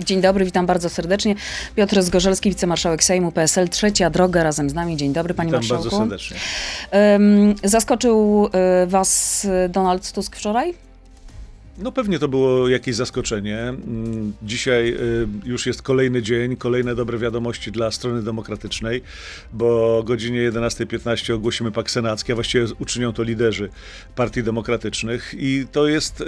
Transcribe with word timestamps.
Dzień 0.00 0.20
dobry, 0.20 0.44
witam 0.44 0.66
bardzo 0.66 0.88
serdecznie. 0.88 1.34
Piotr 1.76 2.02
Zgorzelski, 2.02 2.50
wicemarszałek 2.50 3.04
Sejmu 3.04 3.32
PSL, 3.32 3.68
trzecia 3.68 4.10
droga 4.10 4.42
razem 4.42 4.70
z 4.70 4.74
nami. 4.74 4.96
Dzień 4.96 5.12
dobry, 5.12 5.34
panie 5.34 5.48
Witam 5.48 5.60
marszałku. 5.60 5.84
bardzo 5.84 5.98
serdecznie. 5.98 6.36
Zaskoczył 7.64 8.46
y, 8.46 8.86
was 8.86 9.46
Donald 9.68 10.12
Tusk 10.12 10.36
wczoraj? 10.36 10.74
No 11.78 11.92
pewnie 11.92 12.18
to 12.18 12.28
było 12.28 12.68
jakieś 12.68 12.96
zaskoczenie. 12.96 13.58
Mm, 13.58 14.32
Dzisiaj 14.42 14.88
y, 14.88 15.28
już 15.44 15.66
jest 15.66 15.82
kolejny 15.82 16.22
dzień, 16.22 16.56
kolejne 16.56 16.94
dobre 16.94 17.18
wiadomości 17.18 17.72
dla 17.72 17.90
strony 17.90 18.22
demokratycznej, 18.22 19.02
bo 19.52 19.98
o 19.98 20.02
godzinie 20.02 20.50
11.15 20.50 21.34
ogłosimy 21.34 21.72
pakt 21.72 21.90
senacki, 21.90 22.32
a 22.32 22.34
właściwie 22.34 22.66
uczynią 22.78 23.12
to 23.12 23.22
liderzy 23.22 23.68
partii 24.16 24.42
demokratycznych 24.42 25.34
i 25.38 25.66
to 25.72 25.88
jest 25.88 26.20
y, 26.20 26.24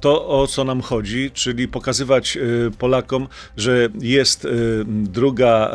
to, 0.00 0.28
o 0.28 0.46
co 0.46 0.64
nam 0.64 0.80
chodzi, 0.80 1.30
czyli 1.30 1.68
pokazywać 1.68 2.36
y, 2.36 2.70
Polakom, 2.78 3.28
że 3.56 3.88
jest 4.00 4.48
druga 4.86 5.70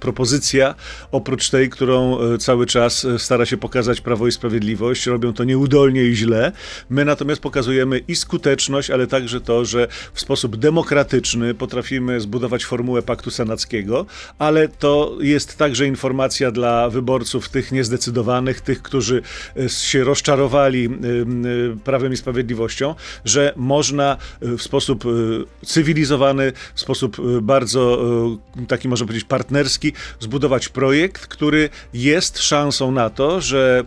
propozycja, 0.00 0.74
oprócz 1.12 1.50
tej, 1.50 1.70
którą 1.70 2.18
cały 2.38 2.66
czas 2.66 3.06
stara 3.18 3.46
się 3.46 3.56
pokazać 3.56 4.00
Prawo 4.00 4.26
i 4.26 4.32
Sprawiedliwość. 4.32 5.06
Robią 5.06 5.32
to 5.32 5.44
nieudolnie 5.44 6.04
i 6.04 6.16
źle. 6.16 6.52
My 6.90 7.04
natomiast 7.04 7.40
pokazujemy 7.40 8.00
i 8.08 8.16
skuteczność, 8.28 8.90
ale 8.90 9.06
także 9.06 9.40
to, 9.40 9.64
że 9.64 9.88
w 10.14 10.20
sposób 10.20 10.56
demokratyczny 10.56 11.54
potrafimy 11.54 12.20
zbudować 12.20 12.64
formułę 12.64 13.02
paktu 13.02 13.30
senackiego, 13.30 14.06
ale 14.38 14.68
to 14.68 15.16
jest 15.20 15.56
także 15.56 15.86
informacja 15.86 16.50
dla 16.50 16.90
wyborców 16.90 17.48
tych 17.48 17.72
niezdecydowanych, 17.72 18.60
tych, 18.60 18.82
którzy 18.82 19.22
e, 19.56 19.68
się 19.68 20.04
rozczarowali 20.04 20.86
e, 20.86 20.88
e, 20.88 21.76
Prawem 21.84 22.12
i 22.12 22.16
Sprawiedliwością, 22.16 22.94
że 23.24 23.52
można 23.56 24.16
w 24.40 24.62
sposób 24.62 25.04
cywilizowany, 25.64 26.52
w 26.74 26.80
sposób 26.80 27.16
bardzo 27.42 28.04
taki 28.68 28.88
można 28.88 29.06
powiedzieć 29.06 29.24
partnerski 29.24 29.92
zbudować 30.20 30.68
projekt, 30.68 31.26
który 31.26 31.70
jest 31.94 32.38
szansą 32.38 32.92
na 32.92 33.10
to, 33.10 33.40
że 33.40 33.84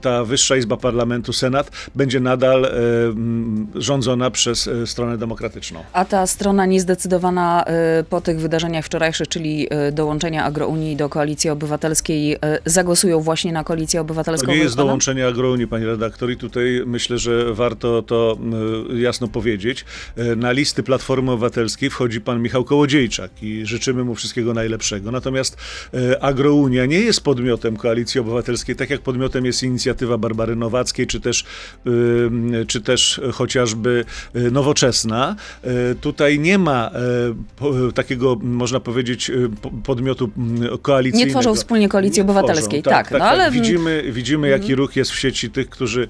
ta 0.00 0.24
wyższa 0.24 0.56
izba 0.56 0.76
parlamentu, 0.76 1.32
Senat, 1.32 1.70
będzie 1.94 2.20
nadal 2.20 2.70
rządzona 3.82 4.30
przez 4.30 4.68
e, 4.68 4.86
stronę 4.86 5.18
demokratyczną. 5.18 5.84
A 5.92 6.04
ta 6.04 6.26
strona 6.26 6.66
niezdecydowana 6.66 7.64
y, 8.00 8.04
po 8.04 8.20
tych 8.20 8.40
wydarzeniach 8.40 8.84
wczorajszych, 8.84 9.28
czyli 9.28 9.68
y, 9.88 9.92
dołączenia 9.92 10.44
Agrounii 10.44 10.96
do 10.96 11.08
Koalicji 11.08 11.50
Obywatelskiej, 11.50 12.36
zagłosują 12.64 13.20
właśnie 13.20 13.52
na 13.52 13.64
Koalicję 13.64 14.00
Obywatelską. 14.00 14.46
To 14.46 14.52
nie 14.52 14.58
jest 14.58 14.76
dołączenie 14.76 15.26
agrounii, 15.26 15.66
pani 15.66 15.84
redaktor, 15.84 16.30
i 16.30 16.36
tutaj 16.36 16.82
myślę, 16.86 17.18
że 17.18 17.54
warto 17.54 18.02
to 18.02 18.38
jasno 18.94 19.28
powiedzieć. 19.28 19.84
Na 20.36 20.52
listy 20.52 20.82
Platformy 20.82 21.30
Obywatelskiej 21.30 21.90
wchodzi 21.90 22.20
pan 22.20 22.42
Michał 22.42 22.64
Kołodziejczak 22.64 23.30
i 23.42 23.66
życzymy 23.66 24.04
mu 24.04 24.14
wszystkiego 24.14 24.54
najlepszego. 24.54 25.10
Natomiast 25.10 25.56
agrounia 26.20 26.86
nie 26.86 27.00
jest 27.00 27.20
podmiotem 27.20 27.76
Koalicji 27.76 28.20
Obywatelskiej, 28.20 28.76
tak 28.76 28.90
jak 28.90 29.00
podmiotem 29.00 29.44
jest 29.44 29.62
inicjatywa 29.62 30.18
Barbary 30.18 30.56
Nowackiej, 30.56 31.06
czy 31.06 31.20
też, 31.20 31.44
czy 32.66 32.80
też 32.80 33.20
chociażby 33.72 34.04
y, 34.36 34.50
Nowoczesna. 34.50 35.36
Y, 35.64 35.94
Tutaj 36.00 36.38
nie 36.38 36.58
ma 36.58 36.90
y, 37.88 37.92
takiego, 37.92 38.36
można 38.42 38.80
powiedzieć, 38.80 39.30
po- 39.62 39.70
podmiotu 39.70 40.30
mm, 40.38 40.78
koalicyjnego. 40.78 41.26
Nie 41.26 41.32
tworzą 41.42 41.54
wspólnie 41.54 41.88
Koalicji 41.88 42.22
Obywatelskiej, 42.22 42.82
tworzą, 42.82 42.96
tak, 42.96 43.10
no 43.10 43.24
ale- 43.24 43.50
Widzimy, 43.50 44.02
widzimy 44.12 44.48
jaki 44.48 44.74
ruch 44.74 44.96
jest 44.96 45.10
w 45.10 45.18
sieci 45.18 45.50
tych, 45.50 45.68
którzy 45.70 46.08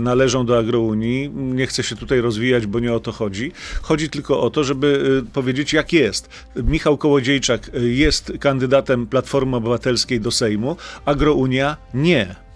należą 0.00 0.46
do 0.46 0.58
agrounii. 0.58 1.30
Nie 1.34 1.66
chcę 1.66 1.82
się 1.82 1.96
tutaj 1.96 2.20
rozwijać, 2.20 2.66
bo 2.66 2.80
nie 2.80 2.92
o 2.92 3.00
to 3.00 3.12
chodzi. 3.12 3.52
Chodzi 3.82 4.10
tylko 4.10 4.40
o 4.40 4.50
to, 4.50 4.64
żeby 4.64 5.22
powiedzieć, 5.32 5.72
jak 5.72 5.92
jest. 5.92 6.28
Michał 6.56 6.98
Kołodziejczak 6.98 7.70
jest 7.82 8.32
kandydatem 8.40 9.06
Platformy 9.06 9.56
Obywatelskiej 9.56 10.20
do 10.20 10.30
Sejmu, 10.30 10.76
agrounia 11.04 11.76
nie. 11.94 12.47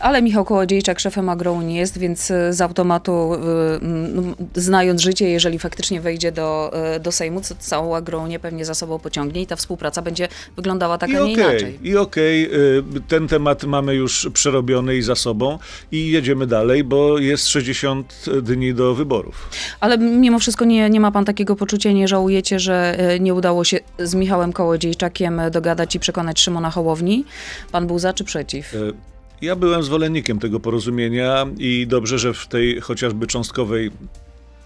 Ale 0.00 0.22
Michał 0.22 0.44
Kołodziejczak 0.44 1.00
szefem 1.00 1.28
Agrounii 1.28 1.76
jest, 1.76 1.98
więc 1.98 2.30
y, 2.30 2.52
z 2.52 2.60
automatu, 2.60 3.34
y, 3.34 4.60
znając 4.60 5.00
życie, 5.00 5.28
jeżeli 5.28 5.58
faktycznie 5.58 6.00
wejdzie 6.00 6.32
do, 6.32 6.72
y, 6.96 7.00
do 7.00 7.12
Sejmu, 7.12 7.40
to 7.40 7.54
całą 7.58 7.96
Agrounię 7.96 8.38
pewnie 8.38 8.64
za 8.64 8.74
sobą 8.74 8.98
pociągnie 8.98 9.42
i 9.42 9.46
ta 9.46 9.56
współpraca 9.56 10.02
będzie 10.02 10.28
wyglądała 10.56 10.98
tak, 10.98 11.10
I 11.10 11.16
a 11.16 11.18
nie 11.18 11.22
okej, 11.22 11.34
inaczej. 11.34 11.78
i 11.82 11.96
okej, 11.96 12.44
y, 12.44 12.82
ten 13.08 13.28
temat 13.28 13.64
mamy 13.64 13.94
już 13.94 14.28
przerobiony 14.32 14.96
i 14.96 15.02
za 15.02 15.14
sobą 15.14 15.58
i 15.92 16.10
jedziemy 16.10 16.46
dalej, 16.46 16.84
bo 16.84 17.18
jest 17.18 17.48
60 17.48 18.24
dni 18.42 18.74
do 18.74 18.94
wyborów. 18.94 19.50
Ale 19.80 19.98
mimo 19.98 20.38
wszystko 20.38 20.64
nie, 20.64 20.90
nie 20.90 21.00
ma 21.00 21.10
pan 21.10 21.24
takiego 21.24 21.56
poczucia, 21.56 21.92
nie 21.92 22.08
żałujecie, 22.08 22.58
że 22.58 22.98
nie 23.20 23.34
udało 23.34 23.64
się 23.64 23.80
z 23.98 24.14
Michałem 24.14 24.52
Kołodziejczakiem 24.52 25.40
dogadać 25.50 25.94
i 25.94 26.00
przekonać 26.00 26.40
Szymona 26.40 26.70
Hołowni? 26.70 27.24
Pan 27.72 27.86
był 27.86 27.98
za 27.98 28.12
czy 28.12 28.24
przeciw? 28.24 28.74
E, 28.74 29.13
Ja 29.44 29.56
byłem 29.56 29.82
zwolennikiem 29.82 30.38
tego 30.38 30.60
porozumienia 30.60 31.46
i 31.58 31.86
dobrze, 31.86 32.18
że 32.18 32.34
w 32.34 32.46
tej 32.46 32.80
chociażby 32.80 33.26
cząstkowej 33.26 33.90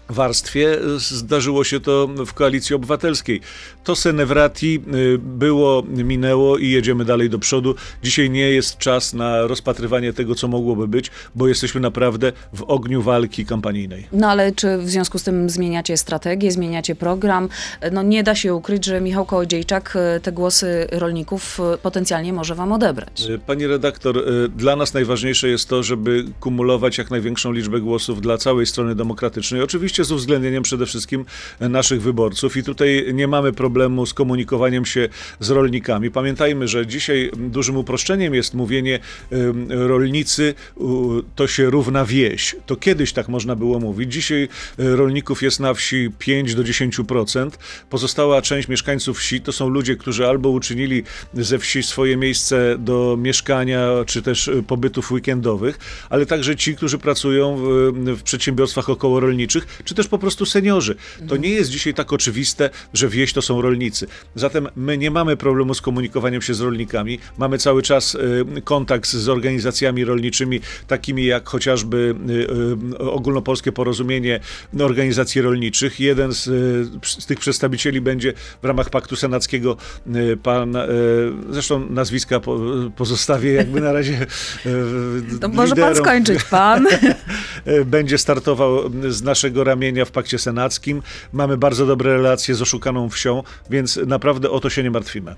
warstwie 0.09 0.73
e, 0.73 0.99
zdarzyło 0.99 1.63
się 1.63 1.79
to 1.79 2.07
w 2.07 2.33
koalicji 2.33 2.75
obywatelskiej. 2.75 3.41
To 3.83 3.95
senewrati 3.95 4.81
y, 4.93 5.17
było, 5.17 5.83
minęło 5.87 6.57
i 6.57 6.69
jedziemy 6.69 7.05
dalej 7.05 7.29
do 7.29 7.39
przodu. 7.39 7.75
Dzisiaj 8.03 8.29
nie 8.29 8.49
jest 8.49 8.77
czas 8.77 9.13
na 9.13 9.47
rozpatrywanie 9.47 10.13
tego, 10.13 10.35
co 10.35 10.47
mogłoby 10.47 10.87
być, 10.87 11.11
bo 11.35 11.47
jesteśmy 11.47 11.81
naprawdę 11.81 12.31
w 12.53 12.63
ogniu 12.63 13.01
walki 13.01 13.45
kampanijnej. 13.45 14.07
No 14.11 14.29
ale 14.29 14.51
czy 14.51 14.77
w 14.77 14.89
związku 14.89 15.19
z 15.19 15.23
tym 15.23 15.49
zmieniacie 15.49 15.97
strategię, 15.97 16.51
zmieniacie 16.51 16.95
program? 16.95 17.49
E, 17.81 17.91
No 17.91 18.03
nie 18.03 18.23
da 18.23 18.35
się 18.35 18.55
ukryć, 18.55 18.85
że 18.85 19.01
Michał 19.01 19.25
Kołodziejczak 19.25 19.93
e, 19.95 20.19
te 20.19 20.31
głosy 20.31 20.87
rolników 20.91 21.59
e, 21.59 21.77
potencjalnie 21.77 22.33
może 22.33 22.55
wam 22.55 22.71
odebrać. 22.71 23.23
Pani 23.45 23.67
redaktor, 23.67 24.23
dla 24.57 24.75
nas 24.75 24.93
najważniejsze 24.93 25.49
jest 25.49 25.69
to, 25.69 25.83
żeby 25.83 26.25
kumulować 26.39 26.97
jak 26.97 27.11
największą 27.11 27.51
liczbę 27.51 27.79
głosów 27.79 28.21
dla 28.21 28.37
całej 28.37 28.65
strony 28.65 28.95
demokratycznej. 28.95 29.61
Oczywiście 29.61 29.98
z 30.03 30.11
uwzględnieniem 30.11 30.63
przede 30.63 30.85
wszystkim 30.85 31.25
e, 31.59 31.69
naszych 31.69 32.01
wyborców 32.01 32.57
i 32.57 32.63
tutaj 32.63 33.05
nie 33.13 33.27
mamy 33.27 33.53
problemu 33.53 34.05
z 34.05 34.13
komunikowaniem 34.13 34.85
się 34.85 35.09
z 35.39 35.49
rolnikami. 35.49 36.11
Pamiętajmy, 36.11 36.67
że 36.67 36.87
dzisiaj 36.87 37.31
dużym 37.37 37.77
uproszczeniem 37.77 38.33
jest 38.33 38.53
mówienie 38.53 38.99
rolnicy 39.69 40.53
to 41.35 41.47
się 41.47 41.69
równa 41.69 42.05
wieś. 42.05 42.55
To 42.65 42.75
kiedyś 42.75 43.13
tak 43.13 43.29
można 43.29 43.55
było 43.55 43.79
mówić. 43.79 44.13
Dzisiaj 44.13 44.43
y, 44.79 44.95
rolników 44.95 45.41
jest 45.41 45.59
na 45.59 45.73
wsi 45.73 46.09
5 46.19 46.55
do 46.55 46.63
10%. 46.63 47.49
Pozostała 47.89 48.41
część 48.41 48.67
mieszkańców 48.67 49.17
wsi 49.17 49.41
to 49.41 49.51
są 49.51 49.69
ludzie, 49.69 49.95
którzy 49.95 50.27
albo 50.27 50.49
uczynili 50.49 51.03
ze 51.33 51.59
wsi 51.59 51.83
swoje 51.83 52.17
miejsce 52.17 52.75
do 52.79 53.17
mieszkania, 53.19 53.89
czy 54.05 54.21
też 54.21 54.47
y, 54.47 54.63
pobytów 54.63 55.11
weekendowych, 55.11 55.79
ale 56.09 56.25
także 56.25 56.55
ci, 56.55 56.75
którzy 56.75 56.97
pracują 56.97 57.57
w, 57.57 57.63
w 58.17 58.23
przedsiębiorstwach 58.23 58.89
okołorolniczych, 58.89 59.65
czy 59.89 59.95
też 59.95 60.07
po 60.07 60.17
prostu 60.17 60.45
seniorzy. 60.45 60.95
To 61.27 61.37
nie 61.37 61.49
jest 61.49 61.69
dzisiaj 61.69 61.93
tak 61.93 62.13
oczywiste, 62.13 62.69
że 62.93 63.09
wieś 63.09 63.33
to 63.33 63.41
są 63.41 63.61
rolnicy. 63.61 64.07
Zatem 64.35 64.67
my 64.75 64.97
nie 64.97 65.11
mamy 65.11 65.37
problemu 65.37 65.73
z 65.73 65.81
komunikowaniem 65.81 66.41
się 66.41 66.53
z 66.53 66.61
rolnikami. 66.61 67.19
Mamy 67.37 67.57
cały 67.57 67.81
czas 67.81 68.15
y, 68.15 68.61
kontakt 68.63 69.09
z 69.09 69.29
organizacjami 69.29 70.05
rolniczymi, 70.05 70.61
takimi 70.87 71.25
jak 71.25 71.49
chociażby 71.49 72.15
y, 72.29 72.33
y, 73.03 73.11
Ogólnopolskie 73.11 73.71
Porozumienie 73.71 74.39
Organizacji 74.79 75.41
Rolniczych. 75.41 75.99
Jeden 75.99 76.33
z, 76.33 76.43
z 77.05 77.25
tych 77.25 77.39
przedstawicieli 77.39 78.01
będzie 78.01 78.33
w 78.61 78.65
ramach 78.65 78.89
Paktu 78.89 79.15
Senackiego 79.15 79.77
pan, 80.43 80.77
zresztą 81.49 81.89
nazwiska 81.89 82.39
po, 82.39 82.59
pozostawię 82.95 83.53
jakby 83.53 83.81
na 83.81 83.91
razie 83.93 84.25
To 85.41 85.47
może 85.47 85.75
pan 85.75 85.89
liderom. 85.89 85.95
skończyć, 85.95 86.43
pan. 86.43 86.87
Będzie 87.85 88.17
startował 88.17 88.91
z 89.09 89.21
naszego 89.21 89.63
ramienia 89.63 89.78
w 90.05 90.11
Pakcie 90.11 90.39
Senackim. 90.39 91.01
Mamy 91.33 91.57
bardzo 91.57 91.85
dobre 91.85 92.13
relacje 92.13 92.55
z 92.55 92.61
oszukaną 92.61 93.09
wsią, 93.09 93.43
więc 93.69 93.99
naprawdę 94.07 94.49
o 94.49 94.59
to 94.59 94.69
się 94.69 94.83
nie 94.83 94.91
martwimy. 94.91 95.35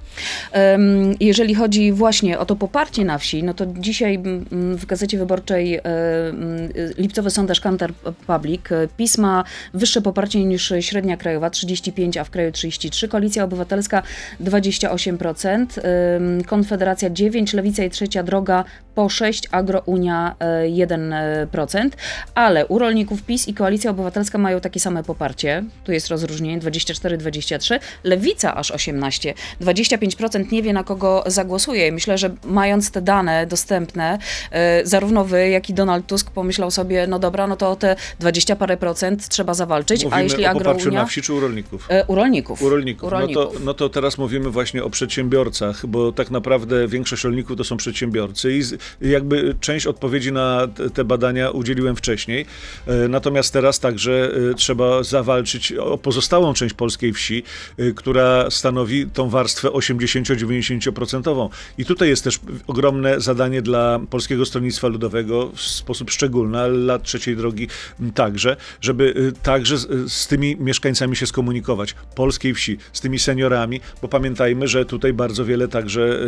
Jeżeli 1.20 1.56
chodzi 1.56 1.92
właśnie 1.92 2.40
o 2.40 2.46
to 2.46 2.56
poparcie 2.56 3.06
na 3.06 3.18
wsi, 3.18 3.44
no 3.44 3.54
to 3.54 3.66
dzisiaj 3.66 4.16
mm, 4.16 4.78
w 4.78 4.86
Gazecie 4.86 5.18
Wyborczej 5.18 5.76
e, 5.76 5.82
mm, 5.84 6.70
lipcowy 6.98 7.30
sondaż 7.30 7.60
Kantar 7.60 7.94
Public 8.28 8.72
e, 8.72 8.88
pisma 8.98 9.44
wyższe 9.74 10.02
poparcie 10.02 10.46
niż 10.46 10.74
średnia 10.80 11.18
krajowa 11.18 11.50
35, 11.50 12.18
a 12.18 12.24
w 12.24 12.30
kraju 12.30 12.52
33, 12.52 13.08
Koalicja 13.08 13.44
Obywatelska 13.44 14.04
28%, 14.42 15.66
em, 15.78 16.44
Konfederacja 16.44 17.10
9, 17.10 17.54
Lewica 17.54 17.84
i 17.84 17.90
Trzecia 17.90 18.24
Droga 18.24 18.64
po 19.02 19.06
po 19.06 19.10
6, 19.10 19.48
Agrounia 19.52 20.36
e, 20.40 20.64
1%, 20.64 21.90
ale 22.36 22.66
u 22.66 22.80
rolników 22.80 23.24
PiS 23.24 23.48
i 23.48 23.54
Koalicja 23.54 23.92
Obywatelska 23.92 24.38
mają 24.38 24.60
takie 24.60 24.80
same 24.80 25.04
poparcie. 25.04 25.64
Tu 25.84 25.92
jest 25.92 26.08
rozróżnienie 26.08 26.60
24-23, 26.60 27.80
Lewica 28.04 28.56
aż 28.56 28.72
18, 28.72 29.34
25% 29.62 30.52
nie 30.52 30.64
wie 30.64 30.74
na 30.74 30.84
kogo 30.84 31.24
zagłosuje. 31.28 31.92
Myślę, 31.92 32.18
że 32.18 32.30
mając 32.46 32.92
te 32.92 33.02
dane 33.02 33.48
dostępne, 33.48 34.18
e, 34.52 34.86
zarówno 34.86 35.26
wy, 35.26 35.50
jak 35.50 35.70
i 35.70 35.74
Donald 35.74 36.08
Tusk 36.08 36.32
pomyślał 36.32 36.72
sobie, 36.72 37.08
no 37.08 37.20
dobra, 37.20 37.48
no 37.48 37.56
to 37.56 37.72
o 37.72 37.76
te 37.76 37.96
20 38.20 38.56
parę 38.56 38.78
procent 38.78 39.28
trzeba 39.28 39.54
zawalczyć, 39.54 40.04
Mówimy 40.04 40.22
a 40.22 40.24
jeśli 40.24 40.46
o 40.46 40.54
poparciu 40.54 40.72
Agrounia... 40.72 41.02
na 41.02 41.06
wsi 41.06 41.22
czy 41.22 41.34
u 41.34 41.40
rolników? 41.40 41.88
E, 41.90 42.06
U 42.06 42.16
rolników. 42.16 42.62
U 42.62 42.70
rolników. 42.70 43.08
U 43.08 43.10
rolników. 43.10 43.46
No, 43.54 43.60
to, 43.60 43.66
no 43.66 43.74
to 43.74 43.90
teraz 43.90 44.18
mówimy 44.18 44.50
właśnie 44.50 44.84
o 44.84 44.90
przedsiębiorcach, 44.90 45.86
bo 45.86 46.12
tak 46.12 46.32
naprawdę 46.32 46.88
większość 46.88 47.24
rolników 47.24 47.58
to 47.58 47.64
są 47.64 47.78
przedsiębiorcy 47.78 48.52
i 48.58 48.62
z, 48.62 48.91
jakby 49.02 49.56
część 49.60 49.88
odpowiedzi 49.88 50.32
na 50.32 50.68
te- 50.94 51.04
badania 51.04 51.50
udzieliłem 51.50 51.96
wcześniej. 51.96 52.46
E, 52.88 53.08
Natomiast 53.08 53.54
teraz 53.54 53.80
także 53.80 54.32
e, 54.52 54.54
trzeba 54.54 55.04
zawalczyć 55.04 55.72
o 55.72 55.98
pozostałą 55.98 56.54
część 56.54 56.74
polskiej 56.74 57.14
wsi, 57.14 57.44
e, 57.78 57.92
która 57.92 58.50
stanowi 58.50 59.08
tą 59.08 59.30
warstwę 59.30 59.70
80-90%. 59.70 61.50
I 61.78 61.86
tutaj 61.86 62.10
jest 62.10 62.24
też 62.24 62.40
ogromne 62.68 63.22
zadanie 63.22 63.62
dla 63.62 64.00
Polskiego 64.10 64.46
Stronnictwa 64.46 64.88
Ludowego 64.88 65.52
w 65.56 65.62
sposób 65.62 66.12
szczególny, 66.12 66.60
ale 66.60 67.00
trzeciej 67.00 67.36
drogi 67.36 67.68
także, 68.16 68.58
żeby 68.82 69.34
także 69.44 69.78
z, 69.78 70.12
z 70.14 70.28
tymi 70.28 70.56
mieszkańcami 70.60 71.16
się 71.16 71.28
skomunikować, 71.28 71.96
polskiej 72.16 72.54
wsi, 72.54 72.78
z 72.94 73.02
tymi 73.02 73.20
seniorami, 73.20 73.82
bo 74.02 74.08
pamiętajmy, 74.08 74.68
że 74.68 74.86
tutaj 74.86 75.14
bardzo 75.14 75.46
wiele 75.46 75.68
także 75.68 76.20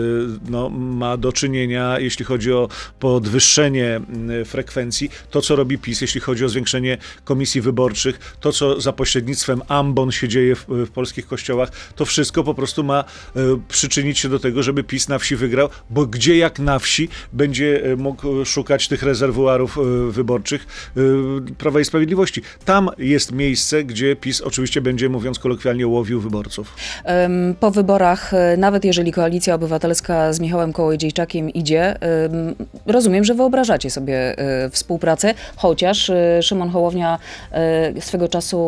no, 0.49 0.69
ma 0.69 1.17
do 1.17 1.31
czynienia, 1.31 1.99
jeśli 1.99 2.25
chodzi 2.25 2.42
o 2.51 2.69
podwyższenie 2.99 4.01
frekwencji, 4.45 5.09
to 5.31 5.41
co 5.41 5.55
robi 5.55 5.77
PiS, 5.77 6.01
jeśli 6.01 6.21
chodzi 6.21 6.45
o 6.45 6.49
zwiększenie 6.49 6.97
komisji 7.23 7.61
wyborczych, 7.61 8.35
to 8.39 8.51
co 8.51 8.81
za 8.81 8.93
pośrednictwem 8.93 9.61
ambon 9.67 10.11
się 10.11 10.27
dzieje 10.27 10.55
w, 10.55 10.65
w 10.67 10.91
polskich 10.91 11.27
kościołach, 11.27 11.71
to 11.95 12.05
wszystko 12.05 12.43
po 12.43 12.53
prostu 12.53 12.83
ma 12.83 13.03
y, 13.35 13.39
przyczynić 13.67 14.19
się 14.19 14.29
do 14.29 14.39
tego, 14.39 14.63
żeby 14.63 14.83
PiS 14.83 15.09
na 15.09 15.19
wsi 15.19 15.35
wygrał, 15.35 15.69
bo 15.89 16.05
gdzie 16.05 16.37
jak 16.37 16.59
na 16.59 16.79
wsi 16.79 17.09
będzie 17.33 17.85
y, 17.85 17.97
mógł 17.97 18.45
szukać 18.45 18.87
tych 18.87 19.03
rezerwuarów 19.03 19.77
y, 19.77 20.11
wyborczych 20.11 20.91
Prawa 21.57 21.79
i 21.79 21.85
Sprawiedliwości. 21.85 22.41
Tam 22.65 22.89
jest 22.97 23.31
miejsce, 23.31 23.83
gdzie 23.83 24.15
PiS 24.15 24.41
oczywiście 24.41 24.81
będzie, 24.81 25.09
mówiąc 25.09 25.39
kolokwialnie, 25.39 25.87
łowił 25.87 26.21
wyborców. 26.21 26.75
Po 27.59 27.71
wyborach, 27.71 28.33
e, 28.33 28.57
nawet 28.57 28.85
jeżeli 28.85 29.11
Koalicja 29.11 29.55
Obywatelska 29.55 30.33
z 30.33 30.39
Michałem 30.39 30.73
Kołodziejczakiem 30.73 31.49
idzie, 31.49 31.95
rozumiem, 32.85 33.23
że 33.23 33.33
wyobrażacie 33.33 33.89
sobie 33.89 34.37
e, 34.37 34.69
współpracę, 34.69 35.33
chociaż 35.55 36.09
e, 36.09 36.43
Szymon 36.43 36.69
Hołownia 36.69 37.19
e, 37.51 38.01
swego 38.01 38.27
czasu 38.27 38.63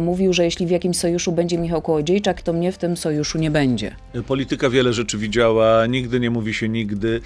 mówił, 0.00 0.32
że 0.32 0.44
jeśli 0.44 0.66
w 0.66 0.70
jakimś 0.70 0.96
sojuszu 0.96 1.32
będzie 1.32 1.58
Michał 1.58 1.82
Kołodziejczak, 1.82 2.42
to 2.42 2.52
mnie 2.52 2.72
w 2.72 2.78
tym 2.78 2.96
sojuszu 2.96 3.38
nie 3.38 3.50
będzie. 3.50 3.96
Polityka 4.26 4.70
wiele 4.70 4.92
rzeczy 4.92 5.18
widziała, 5.18 5.86
nigdy 5.86 6.20
nie 6.20 6.30
mówi 6.30 6.54
się 6.54 6.68
nigdy 6.68 7.20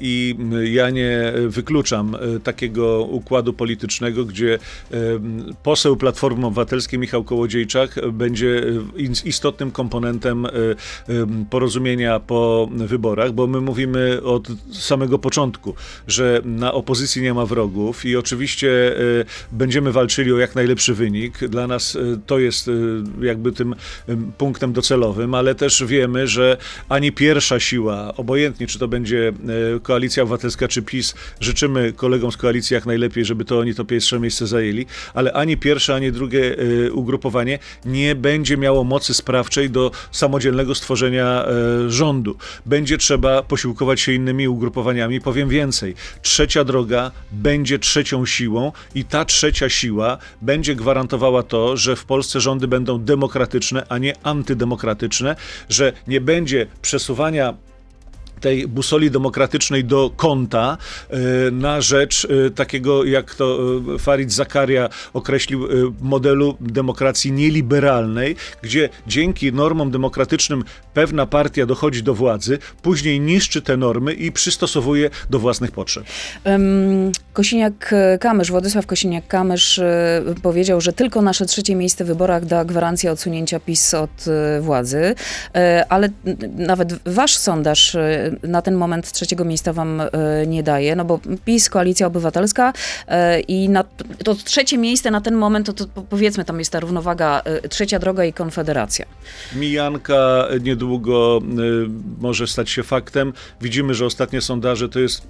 i 0.00 0.36
ja 0.64 0.90
nie 0.90 1.32
wykluczam 1.46 2.16
takiego 2.44 3.04
układu 3.04 3.52
politycznego, 3.52 4.24
gdzie 4.24 4.58
poseł 5.62 5.96
Platformy 5.96 6.46
Obywatelskiej 6.46 6.98
Michał 6.98 7.24
Kołodziejczak 7.24 8.00
będzie 8.12 8.62
istotnym 9.24 9.70
komponentem 9.70 10.46
porozumienia 11.50 12.20
po 12.20 12.68
wyborach, 12.72 13.32
bo 13.32 13.46
my 13.46 13.60
mówimy 13.60 14.22
od 14.22 14.48
samego 14.72 15.18
początku, 15.18 15.74
że 16.06 16.40
na 16.44 16.72
opozycji 16.72 17.22
nie 17.22 17.34
ma 17.34 17.46
wrogów 17.46 18.04
i 18.04 18.16
oczywiście 18.16 18.68
y, 18.68 19.24
będziemy 19.52 19.92
walczyli 19.92 20.32
o 20.32 20.38
jak 20.38 20.54
najlepszy 20.54 20.94
wynik. 20.94 21.38
Dla 21.48 21.66
nas 21.66 21.94
y, 21.94 22.20
to 22.26 22.38
jest 22.38 22.68
y, 22.68 23.02
jakby 23.20 23.52
tym 23.52 23.74
punktem 24.38 24.72
docelowym, 24.72 25.34
ale 25.34 25.54
też 25.54 25.84
wiemy, 25.84 26.26
że 26.26 26.56
ani 26.88 27.12
pierwsza 27.12 27.60
siła, 27.60 28.14
obojętnie 28.16 28.66
czy 28.66 28.78
to 28.78 28.88
będzie 28.88 29.32
Koalicja 29.82 30.22
Obywatelska 30.22 30.68
czy 30.68 30.82
PiS, 30.82 31.14
życzymy 31.40 31.92
kolegom 31.92 32.32
z 32.32 32.36
koalicji 32.36 32.74
jak 32.74 32.86
najlepiej, 32.86 33.24
żeby 33.24 33.44
to 33.44 33.58
oni 33.58 33.74
to 33.74 33.84
pierwsze 33.84 34.20
miejsce 34.20 34.46
zajęli, 34.46 34.86
ale 35.14 35.32
ani 35.32 35.56
pierwsze, 35.56 35.94
ani 35.94 36.12
drugie 36.12 36.56
ugrupowanie 36.92 37.58
nie 37.84 38.14
będzie 38.14 38.56
miało 38.56 38.84
mocy 38.84 39.14
sprawczej 39.14 39.70
do 39.70 39.90
samodzielnego 40.10 40.74
stworzenia 40.74 41.44
rządu. 41.88 42.36
Będzie 42.66 42.98
trzeba 42.98 43.42
posiłkować 43.42 44.00
się 44.00 44.12
innymi 44.12 44.48
ugrupowaniami. 44.48 44.57
Powiem 45.20 45.48
więcej. 45.48 45.94
Trzecia 46.22 46.64
droga 46.64 47.10
będzie 47.32 47.78
trzecią 47.78 48.26
siłą 48.26 48.72
i 48.94 49.04
ta 49.04 49.24
trzecia 49.24 49.68
siła 49.68 50.18
będzie 50.42 50.74
gwarantowała 50.74 51.42
to, 51.42 51.76
że 51.76 51.96
w 51.96 52.04
Polsce 52.04 52.40
rządy 52.40 52.68
będą 52.68 53.04
demokratyczne, 53.04 53.86
a 53.88 53.98
nie 53.98 54.12
antydemokratyczne, 54.22 55.36
że 55.68 55.92
nie 56.06 56.20
będzie 56.20 56.66
przesuwania 56.82 57.54
tej 58.40 58.68
busoli 58.68 59.10
demokratycznej 59.10 59.84
do 59.84 60.10
kąta 60.16 60.78
e, 61.10 61.16
na 61.50 61.80
rzecz 61.80 62.26
e, 62.46 62.50
takiego, 62.50 63.04
jak 63.04 63.34
to 63.34 63.58
e, 63.94 63.98
Farid 63.98 64.32
Zakaria 64.32 64.88
określił, 65.12 65.68
modelu 66.00 66.56
demokracji 66.60 67.32
nieliberalnej, 67.32 68.36
gdzie 68.62 68.88
dzięki 69.06 69.52
normom 69.52 69.90
demokratycznym 69.90 70.64
pewna 70.94 71.26
partia 71.26 71.66
dochodzi 71.66 72.02
do 72.02 72.14
władzy, 72.14 72.58
później 72.82 73.20
niszczy 73.20 73.62
te 73.62 73.76
normy 73.76 74.12
i 74.14 74.32
przystosowuje 74.32 75.10
do 75.30 75.38
własnych 75.38 75.70
potrzeb. 75.70 76.04
Kosiniak-Kamysz, 77.34 78.50
Władysław 78.50 78.86
Kosiniak-Kamysz 78.86 79.82
powiedział, 80.42 80.80
że 80.80 80.92
tylko 80.92 81.22
nasze 81.22 81.46
trzecie 81.46 81.74
miejsce 81.74 82.04
w 82.04 82.06
wyborach 82.06 82.44
da 82.44 82.64
gwarancję 82.64 83.12
odsunięcia 83.12 83.60
PiS 83.60 83.94
od 83.94 84.24
władzy, 84.60 85.14
ale 85.88 86.08
nawet 86.56 86.94
wasz 87.04 87.36
sondaż 87.36 87.96
na 88.42 88.62
ten 88.62 88.74
moment 88.74 89.12
trzeciego 89.12 89.44
miejsca 89.44 89.72
wam 89.72 90.00
e, 90.00 90.08
nie 90.46 90.62
daje, 90.62 90.96
no 90.96 91.04
bo 91.04 91.20
PiS, 91.44 91.70
Koalicja 91.70 92.06
Obywatelska 92.06 92.72
e, 93.08 93.40
i 93.40 93.68
na, 93.68 93.84
to 94.24 94.34
trzecie 94.34 94.78
miejsce 94.78 95.10
na 95.10 95.20
ten 95.20 95.34
moment, 95.34 95.66
to, 95.66 95.72
to 95.72 95.86
po- 95.86 96.02
powiedzmy 96.02 96.44
tam 96.44 96.58
jest 96.58 96.72
ta 96.72 96.80
równowaga 96.80 97.42
Trzecia 97.70 97.98
Droga 97.98 98.24
i 98.24 98.32
Konfederacja. 98.32 99.06
Mijanka 99.56 100.48
niedługo 100.60 101.40
y, 101.58 101.88
może 102.20 102.46
stać 102.46 102.70
się 102.70 102.82
faktem. 102.82 103.32
Widzimy, 103.60 103.94
że 103.94 104.06
ostatnie 104.06 104.40
sondaże 104.40 104.88
to 104.88 105.00
jest 105.00 105.22
y, 105.24 105.26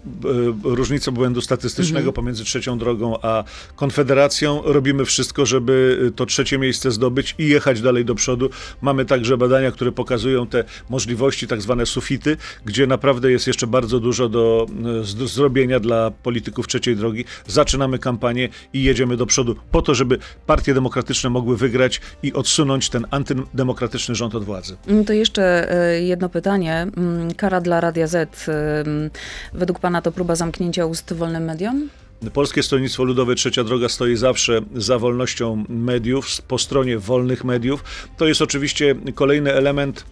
różnica 0.63 1.11
błędu 1.11 1.41
statystycznego 1.41 2.13
pomiędzy 2.13 2.45
trzecią 2.45 2.79
drogą 2.79 3.19
a 3.23 3.45
Konfederacją. 3.77 4.63
Robimy 4.65 5.05
wszystko, 5.05 5.47
żeby 5.47 5.99
y, 6.09 6.11
to 6.11 6.27
trzecie 6.27 6.59
miejsce 6.59 6.91
zdobyć 6.91 7.35
i 7.39 7.49
jechać 7.49 7.81
dalej 7.81 8.05
do 8.05 8.15
przodu. 8.15 8.51
Mamy 8.81 9.05
także 9.05 9.37
badania, 9.37 9.73
które 9.73 9.93
pokazują 9.93 10.47
te 10.47 10.65
możliwości, 10.89 11.47
tak 11.47 11.63
zwane 11.63 11.87
sufity, 11.87 12.37
gdzie 12.65 12.87
naprawdę 12.89 13.31
jest 13.31 13.47
jeszcze 13.47 13.67
bardzo 13.67 14.01
dużo 14.01 14.29
do 14.29 14.67
y, 15.01 15.05
z- 15.05 15.17
zrobienia 15.33 15.81
dla 15.81 16.11
polityków 16.11 16.67
trzeciej 16.69 16.97
drogi. 16.97 17.25
Zaczynamy 17.47 17.99
kampanię 17.99 18.49
i 18.73 18.83
jedziemy 18.83 19.17
do 19.17 19.27
przodu 19.27 19.57
po 19.71 19.83
to, 19.83 19.95
żeby 19.95 20.19
partie 20.47 20.75
demokratyczne 20.75 21.31
mogły 21.31 21.57
wygrać 21.57 22.01
i 22.23 22.33
odsunąć 22.33 22.91
ten 22.91 23.07
antydemokratyczny 23.11 24.15
rząd 24.15 24.35
od 24.35 24.45
władzy. 24.45 24.77
Mm, 24.89 25.05
To 25.05 25.13
jeszcze 25.13 25.73
e, 25.73 26.03
jedno 26.03 26.29
pytanie. 26.29 26.87
Mm, 26.97 27.35
Kara 27.35 27.61
dla 27.61 27.81
Radia 27.81 28.07
Z. 28.07 28.49
em, 28.49 29.11
Według 29.53 29.79
pana 29.79 30.03
to 30.03 30.13
próba 30.13 30.35
zamknięcia 30.37 30.87
ust 30.87 31.13
wolnym 31.13 31.45
mediom? 31.45 31.89
Polskie 32.33 32.63
Stronnictwo 32.63 33.05
Ludowe 33.05 33.35
Trzecia 33.35 33.65
Droga 33.65 33.89
stoi 33.89 34.17
zawsze 34.17 34.61
za 34.77 34.99
wolnością 34.99 35.65
mediów, 35.69 36.43
po 36.49 36.59
stronie 36.59 36.99
wolnych 36.99 37.45
mediów. 37.45 37.85
To 38.17 38.27
jest 38.27 38.43
oczywiście 38.43 38.95
kolejny 39.15 39.53
element 39.53 40.05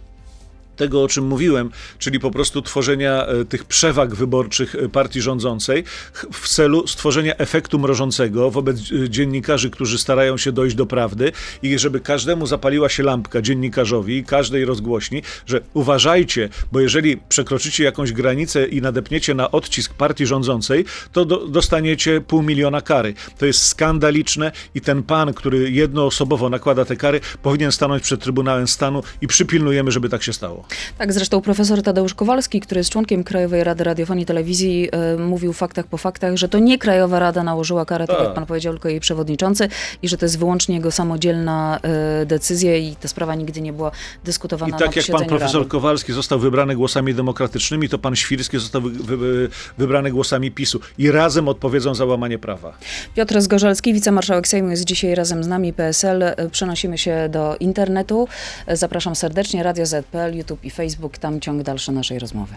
tego, 0.76 1.02
o 1.02 1.08
czym 1.08 1.26
mówiłem, 1.26 1.70
czyli 1.98 2.20
po 2.20 2.30
prostu 2.30 2.62
tworzenia 2.62 3.26
e, 3.26 3.44
tych 3.44 3.64
przewag 3.64 4.14
wyborczych 4.14 4.74
e, 4.74 4.88
partii 4.88 5.20
rządzącej 5.20 5.84
w 6.32 6.48
celu 6.48 6.86
stworzenia 6.86 7.36
efektu 7.36 7.78
mrożącego 7.78 8.50
wobec 8.50 8.78
e, 8.78 9.10
dziennikarzy, 9.10 9.70
którzy 9.70 9.98
starają 9.98 10.36
się 10.36 10.52
dojść 10.52 10.76
do 10.76 10.86
prawdy 10.86 11.32
i 11.62 11.78
żeby 11.78 12.00
każdemu 12.00 12.46
zapaliła 12.46 12.88
się 12.88 13.02
lampka 13.02 13.42
dziennikarzowi 13.42 14.16
i 14.16 14.24
każdej 14.24 14.64
rozgłośni, 14.64 15.22
że 15.46 15.60
uważajcie, 15.74 16.48
bo 16.72 16.80
jeżeli 16.80 17.16
przekroczycie 17.16 17.84
jakąś 17.84 18.12
granicę 18.12 18.66
i 18.66 18.82
nadepniecie 18.82 19.34
na 19.34 19.50
odcisk 19.50 19.94
partii 19.94 20.26
rządzącej, 20.26 20.84
to 21.12 21.24
do, 21.24 21.48
dostaniecie 21.48 22.20
pół 22.20 22.42
miliona 22.42 22.80
kary. 22.80 23.14
To 23.38 23.46
jest 23.46 23.66
skandaliczne 23.66 24.52
i 24.74 24.80
ten 24.80 25.02
pan, 25.02 25.34
który 25.34 25.70
jednoosobowo 25.70 26.48
nakłada 26.48 26.84
te 26.84 26.96
kary, 26.96 27.20
powinien 27.42 27.72
stanąć 27.72 28.02
przed 28.02 28.20
Trybunałem 28.20 28.68
Stanu 28.68 29.02
i 29.20 29.26
przypilnujemy, 29.26 29.90
żeby 29.90 30.08
tak 30.08 30.22
się 30.22 30.32
stało. 30.32 30.65
Tak, 30.98 31.12
zresztą 31.12 31.40
profesor 31.40 31.82
Tadeusz 31.82 32.14
Kowalski, 32.14 32.60
który 32.60 32.78
jest 32.78 32.90
członkiem 32.90 33.24
Krajowej 33.24 33.64
Rady 33.64 33.84
Radiofonii 33.84 34.22
i 34.22 34.26
Telewizji, 34.26 34.88
y, 35.14 35.18
mówił 35.18 35.52
faktach 35.52 35.86
po 35.86 35.96
faktach, 35.96 36.36
że 36.36 36.48
to 36.48 36.58
nie 36.58 36.78
Krajowa 36.78 37.18
Rada 37.18 37.42
nałożyła 37.42 37.84
karę, 37.84 38.06
tak, 38.06 38.16
Tak. 38.16 38.24
jak 38.24 38.34
pan 38.34 38.46
powiedział, 38.46 38.72
tylko 38.72 38.88
jej 38.88 39.00
przewodniczący 39.00 39.68
i 40.02 40.08
że 40.08 40.16
to 40.16 40.24
jest 40.24 40.38
wyłącznie 40.38 40.74
jego 40.74 40.90
samodzielna 40.90 41.80
y, 42.22 42.26
decyzja 42.26 42.76
i 42.76 42.96
ta 42.96 43.08
sprawa 43.08 43.34
nigdy 43.34 43.60
nie 43.60 43.72
była 43.72 43.88
I 43.88 44.26
dyskutowana 44.26 44.72
na 44.72 44.78
tak 44.78 44.96
jak 44.96 45.06
pan 45.06 45.26
profesor 45.26 45.60
Rady. 45.60 45.70
Kowalski 45.70 46.12
został 46.12 46.38
wybrany 46.38 46.76
głosami 46.76 47.14
demokratycznymi, 47.14 47.88
to 47.88 47.98
pan 47.98 48.16
Świrski 48.16 48.58
został 48.58 48.82
wy, 48.82 49.16
wy, 49.16 49.48
wybrany 49.78 50.10
głosami 50.10 50.50
PiSu. 50.50 50.80
I 50.98 51.10
razem 51.10 51.48
odpowiedzą 51.48 51.94
za 51.94 52.04
łamanie 52.04 52.38
prawa. 52.38 52.78
Piotr 53.14 53.40
Zgorzelski, 53.40 53.94
wicemarszałek 53.94 54.48
Sejmu 54.48 54.70
jest 54.70 54.84
dzisiaj 54.84 55.14
razem 55.14 55.44
z 55.44 55.46
nami, 55.46 55.72
PSL. 55.72 56.24
Przenosimy 56.50 56.98
się 56.98 57.28
do 57.28 57.56
internetu. 57.60 58.28
Zapraszam 58.68 59.16
serdecznie, 59.16 59.62
Radio 59.62 59.86
ZPL, 59.86 60.34
YouTube 60.34 60.55
i 60.62 60.70
Facebook, 60.70 61.18
tam 61.18 61.40
ciąg 61.40 61.62
dalszy 61.62 61.92
naszej 61.92 62.18
rozmowy. 62.18 62.54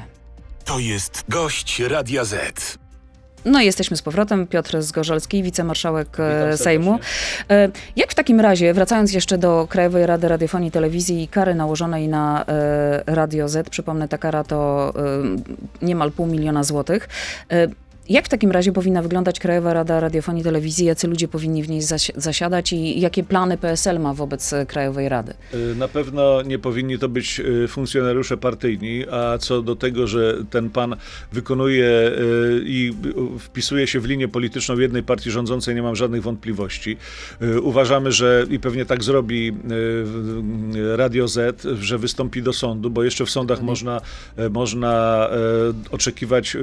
To 0.65 0.79
jest 0.79 1.23
gość 1.29 1.79
Radia 1.79 2.25
Z. 2.25 2.77
No 3.45 3.61
i 3.61 3.65
jesteśmy 3.65 3.97
z 3.97 4.01
powrotem. 4.01 4.47
Piotr 4.47 4.81
Zgorzelski, 4.81 5.43
wicemarszałek 5.43 6.17
e. 6.19 6.57
Sejmu. 6.57 6.99
E, 7.49 7.69
Jak 7.95 8.11
w 8.11 8.15
takim 8.15 8.39
razie, 8.39 8.73
wracając 8.73 9.13
jeszcze 9.13 9.37
do 9.37 9.67
Krajowej 9.69 10.05
Rady 10.05 10.27
Radiofonii 10.27 10.69
i 10.69 10.71
Telewizji 10.71 11.23
i 11.23 11.27
kary 11.27 11.55
nałożonej 11.55 12.07
na 12.07 12.45
e, 12.45 13.03
Radio 13.05 13.49
Z, 13.49 13.69
przypomnę, 13.69 14.07
ta 14.07 14.17
kara 14.17 14.43
to 14.43 14.93
niemal 15.81 16.11
pół 16.11 16.25
miliona 16.27 16.63
złotych. 16.63 17.09
E, 18.09 18.13
Jak 18.13 18.25
w 18.25 18.29
takim 18.29 18.51
razie 18.51 18.71
powinna 18.71 19.01
wyglądać 19.01 19.39
Krajowa 19.39 19.73
Rada 19.73 19.99
Radiofonii 19.99 20.41
i 20.41 20.43
Telewizji? 20.43 20.85
Jacy 20.85 21.07
ludzie 21.07 21.27
powinni 21.27 21.63
w 21.63 21.69
niej 21.69 21.81
zasi- 21.81 22.11
zasiadać 22.15 22.73
i 22.73 22.99
jakie 23.01 23.23
plany 23.23 23.57
PSL 23.57 23.99
ma 23.99 24.13
wobec 24.13 24.53
e, 24.53 24.65
Krajowej 24.65 25.09
Rady? 25.09 25.33
Y, 25.53 25.75
Na 25.75 25.87
pewno 25.87 26.41
nie 26.41 26.59
powinni 26.59 26.99
to 26.99 27.09
być 27.09 27.39
y, 27.39 27.67
funkcjonariusze 27.67 28.37
partyjni, 28.37 29.05
a 29.11 29.37
co 29.37 29.61
do 29.61 29.75
tego, 29.75 30.07
że 30.07 30.37
ten 30.49 30.69
pan 30.69 30.95
wykonuje 31.33 32.11
i 32.63 32.93
wpisuje 33.39 33.87
się 33.87 33.99
w 33.99 34.05
linię 34.05 34.27
polityczną 34.27 34.79
jednej 34.79 35.03
partii 35.03 35.31
rządzącej, 35.31 35.75
nie 35.75 35.81
mam 35.81 35.95
żadnych 35.95 36.21
wątpliwości. 36.21 36.97
Uważamy, 37.63 38.11
że 38.11 38.45
i 38.49 38.59
pewnie 38.59 38.85
tak 38.85 39.03
zrobi 39.03 39.53
Radio 40.95 41.27
Z, 41.27 41.63
że 41.79 41.97
wystąpi 41.97 42.41
do 42.41 42.53
sądu, 42.53 42.89
bo 42.89 43.03
jeszcze 43.03 43.25
w 43.25 43.29
sądach 43.29 43.61
można, 43.61 44.01
można 44.51 45.27
oczekiwać 45.91 46.55
y, 46.55 46.59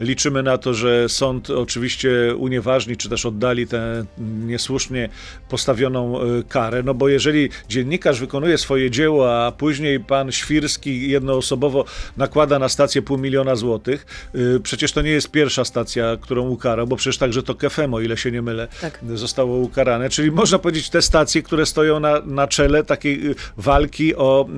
Liczymy 0.00 0.42
na 0.42 0.58
to, 0.58 0.74
że 0.74 1.08
sąd 1.08 1.50
oczywiście 1.50 2.10
unieważni, 2.38 2.96
czy 2.96 3.08
też 3.08 3.26
oddali 3.26 3.66
tę 3.66 4.04
niesłusznie 4.18 5.08
postawioną 5.48 6.22
y, 6.22 6.44
karę, 6.48 6.82
no 6.82 6.94
bo 6.94 7.08
jeżeli 7.08 7.48
dziennikarz 7.68 8.20
wykonuje 8.20 8.58
swoje 8.58 8.90
dzieło, 8.90 9.44
a 9.46 9.52
później 9.52 10.00
pan 10.00 10.32
Świrski 10.32 11.10
jednoosobowo 11.10 11.84
nakłada 12.16 12.58
na 12.58 12.68
stację 12.68 13.02
pół 13.02 13.18
miliona 13.18 13.56
złotych, 13.56 14.06
y, 14.34 14.60
przecież 14.62 14.92
to 14.92 15.02
nie 15.02 15.10
jest 15.10 15.30
pierwsza 15.30 15.64
stacja, 15.64 16.16
którą 16.20 16.48
ukarał, 16.48 16.86
bo 16.86 16.96
przecież 16.96 17.18
także 17.18 17.42
to 17.42 17.54
KFM, 17.54 17.94
o 17.94 18.00
ile 18.00 18.16
się 18.16 18.30
nie 18.30 18.42
mylę, 18.42 18.68
Tak. 18.80 19.00
zostało 19.14 19.56
ukarane, 19.56 20.08
czyli 20.08 20.30
można 20.30 20.58
powiedzieć 20.58 20.90
te 20.90 21.02
stacje, 21.02 21.42
które 21.42 21.66
stoją 21.66 22.00
na, 22.00 22.20
na 22.20 22.48
czele 22.48 22.84
takiej 22.84 23.30
y, 23.30 23.34
walki 23.56 24.16
o, 24.16 24.48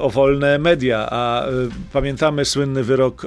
o 0.00 0.10
wolne 0.10 0.58
media, 0.58 1.08
a 1.10 1.46
pamiętamy 1.92 2.44
słynny 2.44 2.84
wyrok 2.84 3.26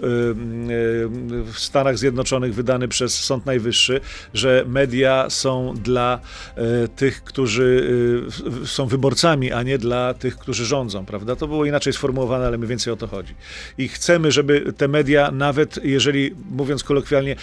w 1.46 1.54
Stanach 1.60 1.98
Zjednoczonych 1.98 2.54
wydany 2.54 2.88
przez 2.88 3.14
Sąd 3.24 3.46
Najwyższy, 3.46 4.02
że 4.34 4.64
media 4.68 5.30
są 5.30 5.74
dla 5.84 6.20
y, 6.86 6.88
tych, 6.88 7.24
którzy 7.24 7.86
w- 8.28 8.68
są 8.68 8.86
wyborcami, 8.88 9.52
a 9.52 9.64
nie 9.64 9.78
dla 9.78 10.14
tych, 10.14 10.38
którzy 10.38 10.66
rządzą, 10.66 11.06
prawda? 11.06 11.36
To 11.36 11.48
było 11.48 11.66
inaczej 11.66 11.94
sformułowane, 11.94 12.48
ale 12.48 12.58
mniej 12.58 12.70
więcej 12.70 12.94
o 12.94 12.96
to 12.96 13.08
chodzi. 13.08 13.36
I 13.78 13.88
chcemy, 13.88 14.32
żeby 14.32 14.74
te 14.78 14.88
media, 14.88 15.32
nawet 15.32 15.80
jeżeli, 15.86 16.36
mówiąc 16.52 16.84
kolokwialnie, 16.84 17.36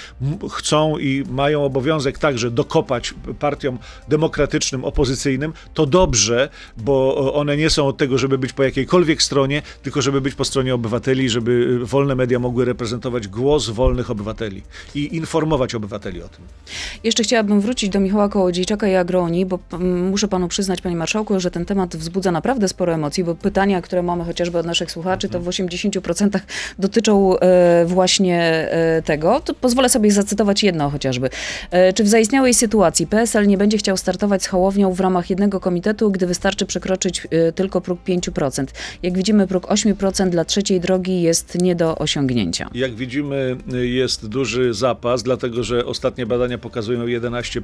chcą 0.53 0.99
i 0.99 1.25
mają 1.31 1.65
obowiązek 1.65 2.19
także 2.19 2.50
dokopać 2.50 3.15
partiom 3.38 3.79
demokratycznym, 4.09 4.85
opozycyjnym, 4.85 5.53
to 5.75 5.87
dobrze, 5.87 6.49
bo 6.76 7.17
one 7.35 7.57
nie 7.57 7.71
są 7.71 7.87
od 7.87 7.97
tego, 7.97 8.19
żeby 8.19 8.38
być 8.38 8.53
po 8.53 8.62
jakiejkolwiek 8.62 9.23
stronie, 9.23 9.62
tylko 9.83 10.03
żeby 10.03 10.21
być 10.21 10.35
po 10.35 10.45
stronie 10.45 10.75
obywateli, 10.75 11.29
żeby 11.31 11.79
wolne 11.83 12.15
media 12.15 12.38
mogły 12.38 12.65
reprezentować 12.65 13.25
głos 13.28 13.71
wolnych 13.71 14.11
obywateli 14.11 14.62
i 14.95 15.16
informować 15.16 15.75
obywateli 15.75 16.23
o 16.23 16.28
tym. 16.28 16.45
Jeszcze 17.04 17.23
chciałabym 17.23 17.61
wrócić 17.61 17.90
do 17.90 18.00
Michała 18.00 18.28
Kołodziejczaka 18.28 18.88
i 18.88 18.95
Agroonii, 18.95 19.47
bo 19.47 19.59
mm, 19.73 20.09
muszę 20.09 20.28
panu 20.28 20.49
przyznać, 20.49 20.80
panie 20.80 20.97
marszałku, 20.97 21.40
że 21.40 21.50
ten 21.50 21.64
temat 21.64 21.97
wzbudza 21.97 22.33
naprawdę 22.33 22.68
sporo 22.68 22.95
emocji, 22.95 23.25
bo 23.25 23.35
pytania, 23.35 23.83
które 23.83 24.02
mamy 24.02 24.25
chociażby 24.25 24.59
od 24.59 24.66
naszych 24.66 24.90
słuchaczy, 24.90 25.28
to 25.28 25.40
w 25.40 25.47
80% 25.47 26.40
dotyczą 26.78 27.38
e, 27.38 27.85
właśnie 27.87 28.40
e, 28.71 29.02
tego. 29.02 29.40
To 29.40 29.54
pozwolę 29.54 29.88
sobie 29.88 30.11
zacytować 30.11 30.62
jedno 30.62 30.90
chociażby. 30.90 31.30
E, 31.71 31.92
czy 31.92 32.04
w 32.04 32.09
zaistniałej 32.09 32.54
sytuacji 32.54 33.06
PSL 33.06 33.47
nie 33.47 33.59
będzie 33.59 33.78
chciał 33.78 33.97
startować 33.97 34.42
z 34.42 34.47
Hołownią 34.47 34.92
w 34.92 35.00
ramach 35.00 35.30
jednego 35.30 35.61
komitetu, 35.61 36.11
gdy 36.11 36.26
wystarczy 36.26 36.66
przekroczyć 36.66 37.26
e, 37.30 37.52
tylko 37.52 37.80
próg 37.80 38.00
5%? 38.09 38.66
Jak 39.02 39.16
widzimy, 39.16 39.47
próg 39.47 39.66
8% 39.66 40.28
dla 40.28 40.45
trzeciej 40.45 40.80
drogi 40.80 41.23
jest 41.23 41.62
nie 41.62 41.75
do 41.75 41.99
osiągnięcia. 41.99 42.71
Jak 42.75 42.95
widzimy, 42.95 43.15
jest 43.82 44.28
duży 44.28 44.75
zapas, 44.75 45.23
dlatego 45.23 45.64
że 45.64 45.87
ostatnie 45.87 46.26
badania 46.26 46.58
pokazują 46.58 47.06
11. 47.06 47.62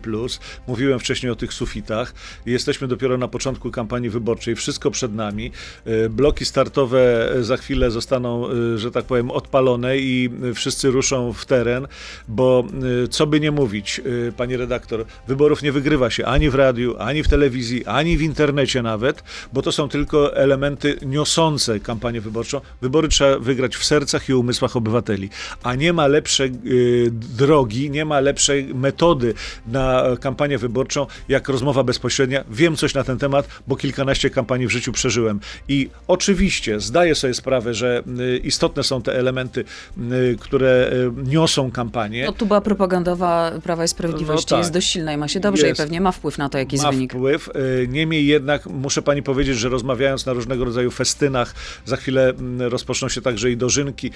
Mówiłem 0.66 0.98
wcześniej 0.98 1.32
o 1.32 1.36
tych 1.36 1.52
sufitach. 1.52 2.14
Jesteśmy 2.46 2.88
dopiero 2.88 3.18
na 3.18 3.28
początku 3.28 3.70
kampanii 3.70 4.10
wyborczej, 4.10 4.56
wszystko 4.56 4.90
przed 4.90 5.14
nami. 5.14 5.50
E, 5.84 6.08
Bloki 6.08 6.44
startowe 6.44 7.32
za 7.40 7.56
chwilę 7.56 7.90
zostaną, 7.90 8.48
że 8.76 8.90
tak 8.90 9.04
powiem, 9.04 9.30
odpalone 9.30 9.98
i 9.98 10.30
wszyscy 10.54 10.90
ruszą 10.90 11.32
w 11.32 11.46
teren, 11.46 11.86
bo 12.28 12.64
co 13.10 13.26
by 13.26 13.40
nie 13.40 13.50
mówić, 13.50 14.00
pani 14.36 14.56
redaktor, 14.56 15.04
wyborów 15.28 15.62
nie 15.62 15.72
wygrywa 15.72 16.10
się 16.10 16.26
ani 16.26 16.50
w 16.50 16.54
radiu, 16.54 16.96
ani 16.98 17.22
w 17.22 17.28
telewizji, 17.28 17.86
ani 17.86 18.16
w 18.16 18.22
internecie 18.22 18.82
nawet, 18.82 19.24
bo 19.52 19.62
to 19.62 19.72
są 19.72 19.88
tylko 19.88 20.36
elementy 20.36 20.98
niosące 21.02 21.80
kampanię 21.80 22.20
wyborczą. 22.20 22.60
Wybory 22.80 23.08
trzeba 23.08 23.38
wygrać 23.38 23.76
w 23.76 23.84
sercach 23.84 24.28
i 24.28 24.34
umysłach 24.34 24.76
obywateli, 24.76 25.30
a 25.62 25.74
nie 25.74 25.92
ma 25.92 26.06
lepszej 26.06 26.52
y, 26.66 27.10
drogi, 27.12 27.90
nie 27.90 28.04
ma 28.04 28.20
lepszej 28.20 28.74
metody 28.74 29.34
na 29.66 30.02
kampanię 30.20 30.58
wyborczą, 30.58 31.06
jak 31.28 31.48
rozmowa 31.48 31.82
bezpośrednia. 31.84 32.44
Wiem 32.50 32.76
coś 32.76 32.94
na 32.94 33.04
ten 33.04 33.18
temat, 33.18 33.48
bo 33.66 33.76
kilkanaście 33.76 34.30
kampanii 34.30 34.66
w 34.66 34.70
życiu 34.70 34.92
przeżyłem. 34.92 35.40
I 35.68 35.88
oczywiście 36.08 36.80
zdaję 36.80 37.14
sobie 37.14 37.34
sprawę, 37.34 37.74
że 37.74 38.02
y, 38.20 38.36
istotne 38.38 38.82
są 38.82 39.02
te 39.02 39.18
elementy, 39.18 39.64
y, 40.12 40.36
które 40.40 40.90
niosą 41.24 41.70
kampanię. 41.70 42.24
No, 42.26 42.32
tuba 42.32 42.60
propagandowa 42.60 43.52
Prawa 43.62 43.84
i 43.84 43.88
Sprawiedliwości 43.88 44.46
No 44.50 44.56
tak. 44.56 44.58
jest 44.58 44.72
dość 44.72 44.88
silna 44.88 45.12
i 45.12 45.16
ma 45.16 45.28
się 45.28 45.40
dobrze 45.40 45.66
Jest. 45.66 45.80
i 45.80 45.82
pewnie 45.82 46.00
ma 46.00 46.12
wpływ 46.12 46.38
na 46.38 46.48
to, 46.48 46.58
jaki 46.58 46.74
jest 46.74 46.84
ma 46.84 46.92
wynik. 46.92 47.12
wpływ. 47.12 47.48
Y, 47.56 47.88
Niemniej 47.88 48.26
jednak 48.26 48.66
muszę 48.66 49.02
pani 49.02 49.22
powiedzieć, 49.22 49.58
że 49.58 49.68
rozmawiając 49.68 50.26
na 50.26 50.32
różnego 50.32 50.64
rodzaju 50.64 50.90
festynach, 50.90 51.54
za 51.84 51.96
chwilę 51.96 52.28
mm, 52.30 52.70
rozpoczną 52.70 53.08
się 53.08 53.20
także 53.22 53.50
i 53.50 53.56
dożynki, 53.56 54.10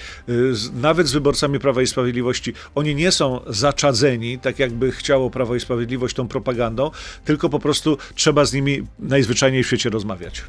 nawet 0.73 1.07
z 1.07 1.11
wyborcami 1.17 1.59
Prawa 1.59 1.81
i 1.81 1.87
Sprawiedliwości, 1.87 2.53
oni 2.75 2.95
nie 2.95 3.11
są 3.11 3.39
zaczadzeni, 3.47 4.39
tak 4.39 4.59
jakby 4.59 4.91
chciało 4.91 5.29
Prawo 5.29 5.55
i 5.55 5.59
Sprawiedliwość 5.59 6.15
tą 6.15 6.27
propagandą, 6.27 6.91
tylko 7.25 7.49
po 7.49 7.59
prostu 7.59 7.97
trzeba 8.15 8.45
z 8.45 8.53
nimi 8.53 8.83
najzwyczajniej 8.99 9.63
w 9.63 9.67
świecie 9.67 9.89
rozmawiać. 9.89 10.43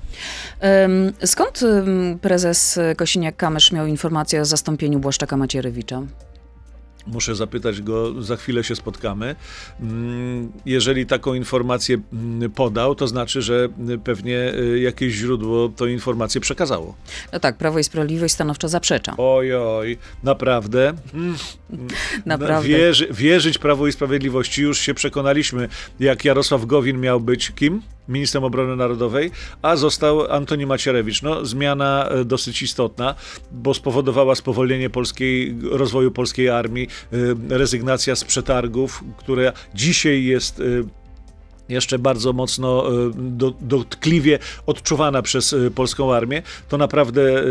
Skąd 1.25 1.61
prezes 2.21 2.79
Kosiniak-Kamysz 2.97 3.75
miał 3.75 3.87
informację 3.87 4.41
o 4.41 4.45
zastąpieniu 4.45 4.99
Błaszczaka 4.99 5.37
Macierewicza? 5.37 6.03
Muszę 7.13 7.35
zapytać 7.35 7.83
go, 7.83 8.23
za 8.23 8.37
chwilę 8.37 8.65
się 8.65 8.77
spotkamy. 8.77 9.37
Mm, 9.81 10.53
Jeżeli 10.67 11.07
taką 11.07 11.35
informację 11.35 11.99
mm, 12.13 12.51
podał, 12.51 12.95
to 12.95 13.09
znaczy, 13.09 13.43
że 13.43 13.69
y, 13.91 13.99
pewnie 13.99 14.55
y, 14.55 14.81
jakieś 14.81 15.13
źródło 15.15 15.69
tą 15.69 15.87
informację 15.87 16.41
przekazało. 16.41 16.95
No 17.33 17.41
tak, 17.41 17.57
Prawo 17.57 17.79
i 17.79 17.85
Sprawiedliwość 17.85 18.35
stanowczo 18.35 18.69
zaprzecza. 18.69 19.15
Oj, 19.19 19.55
oj, 19.55 19.99
naprawdę? 20.23 20.95
Mm, 21.15 21.37
Naprawdę. 22.27 22.69
Wierzy, 22.69 23.09
wierzyć 23.11 23.59
Prawu 23.59 23.87
i 23.87 23.93
Sprawiedliwości. 23.93 24.63
Już 24.63 24.81
się 24.81 24.95
przekonaliśmy, 24.95 25.69
jak 26.01 26.25
Jarosław 26.25 26.67
Gowin 26.67 27.01
miał 27.01 27.21
być 27.21 27.53
kim? 27.57 27.83
Ministrem 28.09 28.45
Obrony 28.45 28.77
Narodowej, 28.77 29.31
a 29.63 29.77
został 29.77 30.33
Antoni 30.33 30.67
Macierewicz. 30.67 31.23
No, 31.23 31.45
zmiana 31.45 32.09
e, 32.09 32.25
dosyć 32.25 32.63
istotna, 32.63 33.15
bo 33.53 33.75
spowodowała 33.75 34.35
spowolnienie 34.35 34.91
polskiej, 34.91 35.57
rozwoju 35.71 36.11
polskiej 36.11 36.49
armii, 36.49 36.89
e, 37.51 37.59
rezygnacja 37.59 38.17
z 38.17 38.25
przetargów, 38.25 39.05
która 39.19 39.53
dzisiaj 39.75 40.25
jest 40.25 40.61
e, 40.61 40.65
jeszcze 41.69 41.99
bardzo 41.99 42.33
mocno 42.33 42.89
e, 42.89 43.11
do, 43.15 43.53
dotkliwie 43.61 44.39
odczuwana 44.67 45.23
przez 45.23 45.53
e, 45.53 45.71
polską 45.71 46.15
armię, 46.15 46.43
to 46.69 46.79
naprawdę 46.79 47.41
e, 47.41 47.45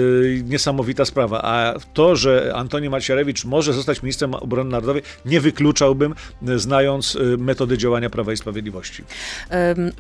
niesamowita 0.44 1.06
sprawa. 1.06 1.42
A 1.44 1.74
to, 1.94 2.16
że 2.16 2.52
Antoni 2.56 2.90
Macierewicz 2.90 3.46
może 3.46 3.74
zostać 3.74 4.04
ministrem 4.04 4.34
obrony 4.34 4.70
narodowej, 4.70 5.02
nie 5.26 5.42
wykluczałbym, 5.42 6.16
znając 6.56 7.18
metody 7.38 7.78
działania 7.78 8.10
Prawa 8.10 8.34
i 8.34 8.38
Sprawiedliwości. 8.38 9.04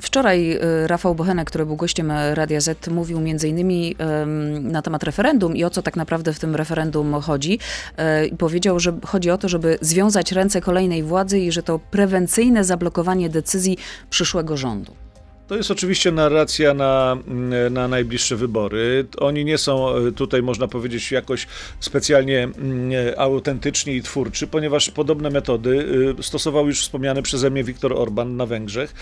Wczoraj 0.02 0.60
Rafał 0.86 1.16
Bochenek, 1.16 1.48
który 1.48 1.66
był 1.66 1.76
gościem 1.76 2.12
Radia 2.34 2.62
Z, 2.62 2.88
mówił 2.88 3.22
innymi 3.48 3.96
na 4.62 4.82
temat 4.82 5.04
referendum 5.04 5.56
i 5.56 5.64
o 5.64 5.70
co 5.70 5.82
tak 5.82 5.96
naprawdę 5.96 6.34
w 6.34 6.40
tym 6.40 6.56
referendum 6.56 7.14
chodzi. 7.14 7.60
Powiedział, 8.38 8.80
że 8.80 8.94
chodzi 9.06 9.32
o 9.32 9.38
to, 9.38 9.50
żeby 9.50 9.78
związać 9.82 10.32
ręce 10.32 10.62
kolejnej 10.62 11.04
władzy 11.04 11.40
i 11.40 11.52
że 11.52 11.64
to 11.64 11.80
prewencyjne 11.80 12.64
zablokowanie 12.64 13.30
decyzji 13.30 13.78
przyszłego 14.10 14.58
rządu. 14.58 14.96
To 15.48 15.56
jest 15.56 15.72
oczywiście 15.72 16.12
narracja 16.12 16.74
na, 16.74 17.18
mm, 17.27 17.74
na 17.74 17.88
najbliższe 17.88 18.36
wybory. 18.36 19.06
Oni 19.18 19.46
nie 19.46 19.58
są 19.58 19.96
e, 19.96 20.12
tutaj, 20.12 20.44
można 20.44 20.68
powiedzieć, 20.68 21.12
jakoś 21.12 21.48
specjalnie 21.80 22.44
mm, 22.44 22.92
autentyczni 23.18 23.96
i 23.96 24.01
twórczy, 24.01 24.48
ponieważ 24.48 24.89
podobne 24.89 25.30
metody 25.30 25.88
y, 26.20 26.24
stosował 26.24 26.68
już 26.68 26.82
wspomniany 26.82 27.22
przeze 27.22 27.50
mnie 27.50 27.63
Viktor 27.63 27.94
Orban 27.94 28.38
na 28.38 28.46
Węgrzech, 28.46 28.94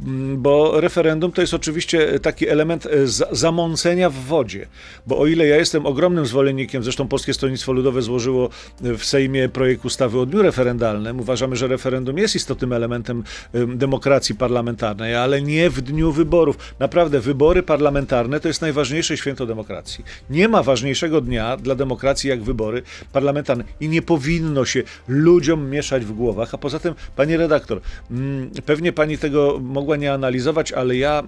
mm, 0.00 0.42
bo 0.42 0.80
referendum 0.80 1.32
to 1.32 1.40
jest 1.40 1.54
oczywiście 1.54 2.20
taki 2.20 2.48
element 2.48 2.86
e, 2.86 2.90
zamącenia 3.32 4.10
w 4.10 4.14
wodzie. 4.14 4.66
Bo 5.06 5.18
o 5.18 5.26
ile 5.26 5.46
ja 5.46 5.56
jestem 5.56 5.86
ogromnym 5.86 6.26
zwolennikiem, 6.26 6.82
zresztą 6.82 7.08
Polskie 7.08 7.34
Stronnictwo 7.34 7.72
Ludowe 7.72 8.02
złożyło 8.02 8.48
w 8.80 9.04
Sejmie 9.04 9.48
projekt 9.48 9.84
ustawy 9.84 10.20
o 10.20 10.26
dniu 10.26 10.42
referendalnym, 10.42 11.20
uważamy, 11.20 11.56
że 11.56 11.66
referendum 11.66 12.18
jest 12.18 12.36
istotnym 12.36 12.72
elementem 12.72 13.24
demokracji 13.66 14.34
parlamentarnej, 14.34 15.14
ale 15.14 15.42
nie 15.42 15.70
w 15.70 15.80
dniu 15.80 15.91
wyborów. 16.12 16.74
Naprawdę, 16.78 17.20
wybory 17.20 17.62
parlamentarne 17.62 18.40
to 18.40 18.48
jest 18.48 18.60
najważniejsze 18.60 19.16
święto 19.16 19.46
demokracji. 19.46 20.04
Nie 20.30 20.48
ma 20.48 20.62
ważniejszego 20.62 21.20
dnia 21.20 21.56
dla 21.56 21.74
demokracji 21.74 22.30
jak 22.30 22.42
wybory 22.42 22.82
parlamentarne 23.12 23.64
i 23.80 23.88
nie 23.88 24.02
powinno 24.02 24.64
się 24.64 24.82
ludziom 25.08 25.70
mieszać 25.70 26.04
w 26.04 26.12
głowach. 26.12 26.54
A 26.54 26.58
poza 26.58 26.78
tym, 26.78 26.94
pani 27.16 27.36
redaktor, 27.36 27.80
mm, 28.10 28.50
pewnie 28.66 28.92
pani 28.92 29.18
tego 29.18 29.58
mogła 29.62 29.96
nie 29.96 30.12
analizować, 30.12 30.72
ale 30.72 30.96
ja, 30.96 31.22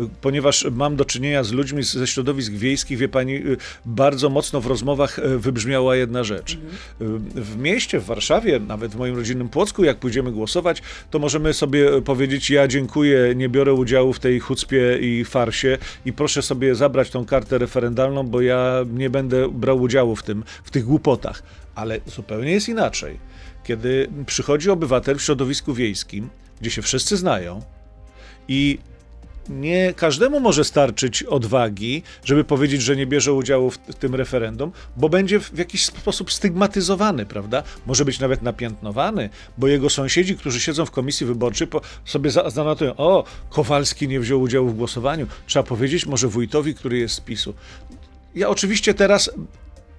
y, 0.00 0.08
ponieważ 0.20 0.66
mam 0.72 0.96
do 0.96 1.04
czynienia 1.04 1.44
z 1.44 1.52
ludźmi 1.52 1.82
ze 1.82 2.06
środowisk 2.06 2.52
wiejskich, 2.52 2.98
wie 2.98 3.08
pani, 3.08 3.34
y, 3.34 3.56
bardzo 3.84 4.28
mocno 4.28 4.60
w 4.60 4.66
rozmowach 4.66 5.18
y, 5.18 5.38
wybrzmiała 5.38 5.96
jedna 5.96 6.24
rzecz. 6.24 6.58
Mhm. 7.00 7.18
W 7.34 7.56
mieście, 7.56 8.00
w 8.00 8.04
Warszawie, 8.04 8.60
nawet 8.60 8.92
w 8.92 8.96
moim 8.96 9.16
rodzinnym 9.16 9.48
Płocku, 9.48 9.84
jak 9.84 9.98
pójdziemy 9.98 10.32
głosować, 10.32 10.82
to 11.10 11.18
możemy 11.18 11.52
sobie 11.54 12.02
powiedzieć: 12.02 12.50
Ja 12.50 12.68
dziękuję, 12.68 13.34
nie 13.36 13.48
biorę 13.48 13.72
udziału 13.72 13.87
udziału 13.88 14.12
w 14.12 14.20
tej 14.20 14.40
chucpie 14.40 14.98
i 15.00 15.24
farsie 15.24 15.78
i 16.04 16.12
proszę 16.12 16.42
sobie 16.42 16.74
zabrać 16.74 17.10
tą 17.10 17.24
kartę 17.24 17.58
referendalną, 17.58 18.22
bo 18.22 18.40
ja 18.40 18.84
nie 18.92 19.10
będę 19.10 19.48
brał 19.48 19.80
udziału 19.80 20.16
w 20.16 20.22
tym, 20.22 20.44
w 20.64 20.70
tych 20.70 20.84
głupotach. 20.84 21.42
Ale 21.74 22.00
zupełnie 22.06 22.52
jest 22.52 22.68
inaczej. 22.68 23.18
Kiedy 23.64 24.08
przychodzi 24.26 24.70
obywatel 24.70 25.18
w 25.18 25.22
środowisku 25.22 25.74
wiejskim, 25.74 26.28
gdzie 26.60 26.70
się 26.70 26.82
wszyscy 26.82 27.16
znają 27.16 27.62
i 28.48 28.78
nie 29.48 29.94
każdemu 29.94 30.40
może 30.40 30.64
starczyć 30.64 31.22
odwagi, 31.22 32.02
żeby 32.24 32.44
powiedzieć, 32.44 32.82
że 32.82 32.96
nie 32.96 33.06
bierze 33.06 33.32
udziału 33.32 33.70
w, 33.70 33.78
tym 33.78 34.14
referendum, 34.14 34.72
bo 34.96 35.08
będzie 35.08 35.40
w 35.40 35.58
jakiś 35.58 35.84
sposób 35.84 36.32
stygmatyzowany, 36.32 37.26
prawda? 37.26 37.62
Może 37.86 38.04
być 38.04 38.20
nawet 38.20 38.42
napiętnowany, 38.42 39.30
bo 39.58 39.68
jego 39.68 39.90
sąsiedzi, 39.90 40.36
którzy 40.36 40.60
siedzą 40.60 40.86
w 40.86 40.90
komisji 40.90 41.26
wyborczej, 41.26 41.68
sobie 42.04 42.30
zanotują, 42.30 42.96
o, 42.96 43.24
Kowalski 43.50 44.08
nie 44.08 44.20
wziął 44.20 44.40
udziału 44.40 44.68
w 44.68 44.76
głosowaniu. 44.76 45.26
Trzeba 45.46 45.62
powiedzieć 45.62 46.06
może 46.06 46.28
wójtowi, 46.28 46.74
który 46.74 46.98
jest 46.98 47.14
z 47.14 47.20
PiSu. 47.20 47.54
Ja 48.34 48.48
oczywiście 48.48 48.94
teraz 48.94 49.30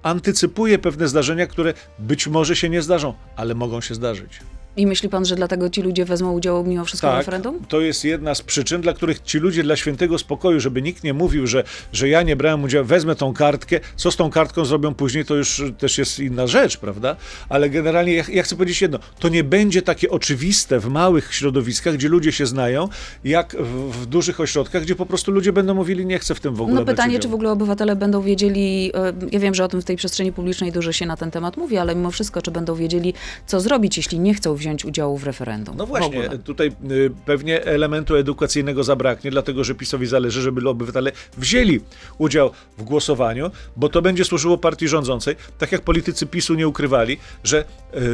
antycypuję 0.02 0.78
pewne 0.78 1.08
zdarzenia, 1.08 1.46
które 1.46 1.74
być 1.98 2.26
może 2.26 2.56
się 2.56 2.68
nie 2.68 2.82
zdarzą, 2.82 3.14
ale 3.36 3.54
mogą 3.54 3.80
się 3.80 3.94
zdarzyć. 3.94 4.40
I 4.76 4.86
myśli 4.86 5.08
pan, 5.08 5.24
że 5.24 5.36
dlatego 5.36 5.70
ci 5.70 5.82
ludzie 5.82 6.04
wezmą 6.04 6.32
udział 6.32 6.64
mimo 6.64 6.84
wszystko 6.84 7.06
tak, 7.08 7.16
w 7.16 7.18
referendum? 7.18 7.64
To 7.68 7.80
jest 7.80 8.04
jedna 8.04 8.34
z 8.34 8.42
przyczyn, 8.42 8.80
dla 8.80 8.92
których 8.92 9.22
ci 9.22 9.38
ludzie 9.38 9.62
dla 9.62 9.76
świętego 9.76 10.18
spokoju, 10.18 10.60
żeby 10.60 10.82
nikt 10.82 11.04
nie 11.04 11.14
mówił, 11.14 11.46
że, 11.46 11.64
że 11.92 12.08
ja 12.08 12.22
nie 12.22 12.36
brałem 12.36 12.64
udziału, 12.64 12.86
wezmę 12.86 13.14
tą 13.14 13.32
kartkę, 13.34 13.80
co 13.96 14.10
z 14.10 14.16
tą 14.16 14.30
kartką 14.30 14.64
zrobią 14.64 14.94
później, 14.94 15.24
to 15.24 15.34
już 15.34 15.62
też 15.78 15.98
jest 15.98 16.18
inna 16.18 16.46
rzecz, 16.46 16.76
prawda? 16.76 17.16
Ale 17.48 17.70
generalnie 17.70 18.14
ja, 18.14 18.24
ja 18.32 18.42
chcę 18.42 18.56
powiedzieć 18.56 18.82
jedno, 18.82 18.98
to 19.18 19.28
nie 19.28 19.44
będzie 19.44 19.82
takie 19.82 20.10
oczywiste 20.10 20.80
w 20.80 20.88
małych 20.88 21.34
środowiskach, 21.34 21.94
gdzie 21.94 22.08
ludzie 22.08 22.32
się 22.32 22.46
znają, 22.46 22.88
jak 23.24 23.56
w, 23.60 23.92
w 23.92 24.06
dużych 24.06 24.40
ośrodkach, 24.40 24.82
gdzie 24.82 24.96
po 24.96 25.06
prostu 25.06 25.32
ludzie 25.32 25.52
będą 25.52 25.74
mówili, 25.74 26.06
nie 26.06 26.18
chcę 26.18 26.34
w 26.34 26.40
tym 26.40 26.54
w 26.54 26.60
ogóle 26.62 26.80
No 26.80 26.86
pytanie, 26.86 27.18
czy 27.18 27.28
w 27.28 27.34
ogóle 27.34 27.50
obywatele 27.50 27.96
będą 27.96 28.22
wiedzieli, 28.22 28.92
e, 28.94 29.12
ja 29.32 29.38
wiem, 29.38 29.54
że 29.54 29.64
o 29.64 29.68
tym 29.68 29.82
w 29.82 29.84
tej 29.84 29.96
przestrzeni 29.96 30.32
publicznej 30.32 30.72
dużo 30.72 30.92
się 30.92 31.06
na 31.06 31.16
ten 31.16 31.30
temat 31.30 31.56
mówi, 31.56 31.78
ale 31.78 31.94
mimo 31.94 32.10
wszystko, 32.10 32.42
czy 32.42 32.50
będą 32.50 32.74
wiedzieli, 32.74 33.14
co 33.46 33.60
zrobić, 33.60 33.96
jeśli 33.96 34.18
nie 34.18 34.34
chcą 34.34 34.56
wziąć 34.60 34.84
udziału 34.84 35.18
w 35.18 35.24
referendum. 35.24 35.76
No 35.76 35.86
właśnie, 35.86 36.28
tutaj 36.28 36.72
y, 36.90 37.10
pewnie 37.26 37.64
elementu 37.64 38.16
edukacyjnego 38.16 38.84
zabraknie, 38.84 39.30
dlatego 39.30 39.64
że 39.64 39.74
PiSowi 39.74 40.06
zależy, 40.06 40.42
żeby 40.42 40.68
obywatele 40.68 41.12
wzięli 41.36 41.80
udział 42.18 42.50
w 42.78 42.82
głosowaniu, 42.82 43.50
bo 43.76 43.88
to 43.88 44.02
będzie 44.02 44.24
służyło 44.24 44.58
partii 44.58 44.88
rządzącej. 44.88 45.36
Tak 45.58 45.72
jak 45.72 45.80
politycy 45.80 46.26
PiSu 46.26 46.54
nie 46.54 46.68
ukrywali, 46.68 47.18
że 47.44 47.64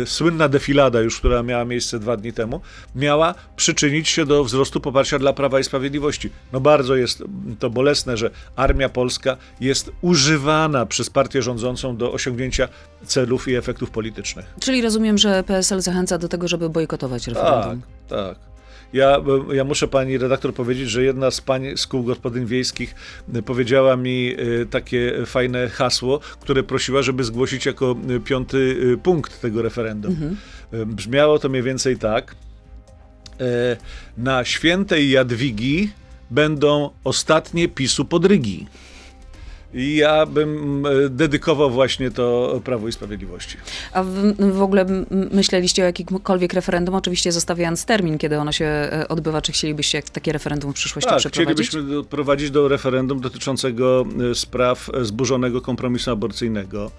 y, 0.03 0.07
słynna 0.07 0.49
defilada 0.49 1.01
już, 1.01 1.19
która 1.19 1.43
miała 1.43 1.65
miejsce 1.65 1.99
dwa 1.99 2.17
dni 2.17 2.33
temu, 2.33 2.61
miała 2.95 3.35
przyczynić 3.57 4.09
się 4.09 4.27
do 4.27 4.45
wzrostu 4.45 4.81
poparcia 4.81 5.19
dla 5.19 5.33
Prawa 5.33 5.61
i 5.61 5.65
Sprawiedliwości. 5.65 6.31
No 6.53 6.61
bardzo 6.61 6.97
jest 6.97 7.23
to 7.59 7.71
bolesne, 7.71 8.17
że 8.17 8.31
armia 8.57 8.89
polska 8.89 9.37
jest 9.61 9.91
używana 10.01 10.87
przez 10.87 11.11
partię 11.11 11.43
rządzącą 11.43 11.97
do 11.97 12.13
osiągnięcia 12.13 12.69
celów 13.07 13.49
i 13.49 13.55
efektów 13.55 13.91
politycznych. 13.91 14.47
Czyli 14.61 14.83
rozumiem, 14.83 15.19
że 15.19 15.43
PSL 15.43 15.81
zachęca 15.81 16.19
do 16.19 16.29
tego, 16.29 16.36
żeby 16.45 16.71
bojkotować 16.71 17.27
referendum. 17.27 17.83
Tak, 18.09 18.19
tak. 18.19 18.39
Ja, 18.93 19.21
ja 19.53 19.65
muszę 19.65 19.89
pani 19.89 20.19
redaktor 20.19 20.55
powiedzieć, 20.55 20.91
że 20.91 21.03
jedna 21.03 21.31
z 21.31 21.41
pań 21.41 21.77
z 21.77 21.87
kół 21.87 22.03
gospodyń 22.03 22.47
wiejskich 22.47 22.95
powiedziała 23.45 23.97
mi 23.97 24.35
y, 24.41 24.67
takie 24.71 25.13
fajne 25.27 25.69
hasło, 25.69 26.21
które 26.41 26.63
prosiła, 26.63 27.03
żeby 27.03 27.25
zgłosić 27.25 27.67
jako 27.67 27.97
y, 28.11 28.21
piąty 28.21 28.57
y, 28.57 28.99
punkt 28.99 29.41
tego 29.41 29.63
referendum. 29.63 30.13
Mhm. 30.13 30.37
Brzmiało 30.87 31.39
to 31.39 31.49
mniej 31.49 31.63
więcej 31.63 31.99
tak. 31.99 32.37
E, 33.41 33.77
na 34.19 34.45
świętej 34.45 35.11
Jadwigi 35.11 35.91
będą 36.31 36.91
ostatnie 37.05 37.69
pisu 37.69 38.05
podrygi. 38.05 38.67
I 39.75 39.97
ja 39.97 40.27
bym 40.27 40.83
e, 40.87 41.09
dedykował 41.09 41.71
właśnie 41.71 42.11
to 42.11 42.61
Prawo 42.65 42.89
i 42.89 42.93
Sprawiedliwości. 42.93 43.57
A 43.93 44.03
w, 44.03 44.35
w 44.39 44.63
ogóle 44.63 44.87
myśleliście 45.11 45.83
o 45.83 45.87
jakimkolwiek 45.87 46.53
referendum, 46.53 46.95
oczywiście 46.95 47.33
zostawiając 47.33 47.85
termin, 47.85 48.19
kiedy 48.19 48.39
ono 48.39 48.53
się 48.53 48.65
e, 48.65 49.09
odbywa, 49.09 49.43
czy 49.43 49.53
chcielibyście 49.53 50.03
takie 50.03 50.33
referendum 50.33 50.73
w 50.73 50.75
przyszłości 50.75 51.11
tak, 51.11 51.19
przeprowadzić? 51.19 51.69
chcielibyśmy 51.69 52.05
prowadzić 52.05 52.51
do 52.51 52.69
referendum 52.69 53.21
dotyczącego 53.21 54.05
e, 54.31 54.35
spraw 54.35 54.91
zburzonego 55.03 55.61
kompromisu 55.61 56.11
aborcyjnego. 56.11 56.91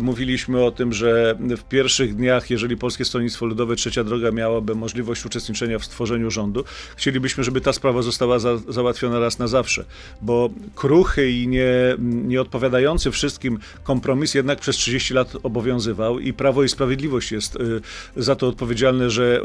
Mówiliśmy 0.00 0.64
o 0.64 0.70
tym, 0.70 0.92
że 0.92 1.36
w 1.56 1.62
pierwszych 1.62 2.16
dniach, 2.16 2.50
jeżeli 2.50 2.76
Polskie 2.76 3.04
Stronnictwo 3.04 3.46
Ludowe 3.46 3.76
Trzecia 3.76 4.04
Droga 4.04 4.30
miałaby 4.30 4.74
możliwość 4.74 5.26
uczestniczenia 5.26 5.78
w 5.78 5.84
stworzeniu 5.84 6.30
rządu, 6.30 6.64
chcielibyśmy, 6.96 7.44
żeby 7.44 7.60
ta 7.60 7.72
sprawa 7.72 8.02
została 8.02 8.38
za, 8.38 8.56
załatwiona 8.68 9.18
raz 9.18 9.38
na 9.38 9.46
zawsze, 9.46 9.84
bo 10.22 10.50
kruchy 10.74 11.30
i 11.30 11.48
nie 11.48 11.96
nieodpowiadający 11.98 13.10
wszystkim 13.10 13.58
kompromis 13.82 14.34
jednak 14.34 14.60
przez 14.60 14.76
30 14.76 15.14
lat 15.14 15.32
obowiązywał 15.42 16.18
i 16.18 16.32
Prawo 16.32 16.62
i 16.62 16.68
Sprawiedliwość 16.68 17.32
jest 17.32 17.56
y, 17.56 17.80
za 18.16 18.36
to 18.36 18.48
odpowiedzialne, 18.48 19.10
że 19.10 19.40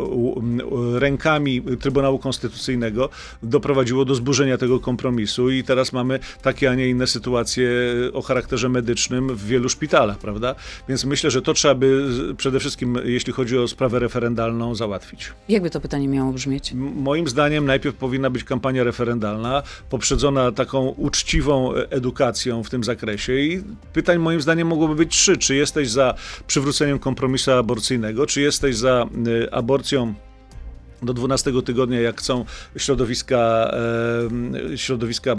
rękami 0.93 1.61
Trybunału 1.79 2.19
Konstytucyjnego 2.19 3.09
doprowadziło 3.43 4.05
do 4.05 4.15
zburzenia 4.15 4.57
tego 4.57 4.79
kompromisu 4.79 5.49
i 5.49 5.63
teraz 5.63 5.93
mamy 5.93 6.19
takie, 6.41 6.69
a 6.69 6.75
nie 6.75 6.89
inne 6.89 7.07
sytuacje 7.07 7.69
o 8.13 8.21
charakterze 8.21 8.69
medycznym 8.69 9.35
w 9.35 9.45
wielu 9.45 9.69
szpitalach, 9.69 10.17
prawda? 10.23 10.55
Więc 10.89 11.05
myślę, 11.05 11.31
że 11.31 11.41
to 11.41 11.53
trzeba 11.53 11.75
by 11.75 12.09
przede 12.37 12.59
wszystkim, 12.59 12.97
jeśli 13.03 13.33
chodzi 13.33 13.57
o 13.57 13.67
sprawę 13.67 13.99
referendalną, 13.99 14.75
załatwić. 14.75 15.31
Jakby 15.49 15.69
to 15.69 15.81
pytanie 15.81 16.07
miało 16.07 16.33
brzmieć? 16.33 16.73
Moim 16.95 17.27
zdaniem 17.27 17.65
najpierw 17.65 17.95
powinna 17.95 18.29
być 18.29 18.43
kampania 18.43 18.83
referendalna, 18.83 19.63
poprzedzona 19.89 20.51
taką 20.51 20.87
uczciwą 20.87 21.73
edukacją, 21.73 22.63
w 22.63 22.69
tym 22.69 22.83
zakresie 22.83 23.33
i 23.33 23.63
pytań 23.93 24.17
moim 24.17 24.41
zdaniem 24.41 24.67
mogłoby 24.67 24.95
być 24.95 25.11
trzy. 25.11 25.37
Czy 25.37 25.55
jesteś 25.55 25.89
za 25.89 26.13
przywróceniem 26.47 26.99
kompromisu 26.99 27.51
aborcyjnego, 27.51 28.25
czy 28.25 28.41
jesteś 28.41 28.75
za 28.75 29.05
y, 29.27 29.51
aborcją 29.51 30.13
do 31.03 31.13
12 31.13 31.51
tygodnia, 31.65 32.01
jak 32.01 32.19
chcą 32.19 32.45
środowiska, 32.77 33.71
środowiska 34.75 35.35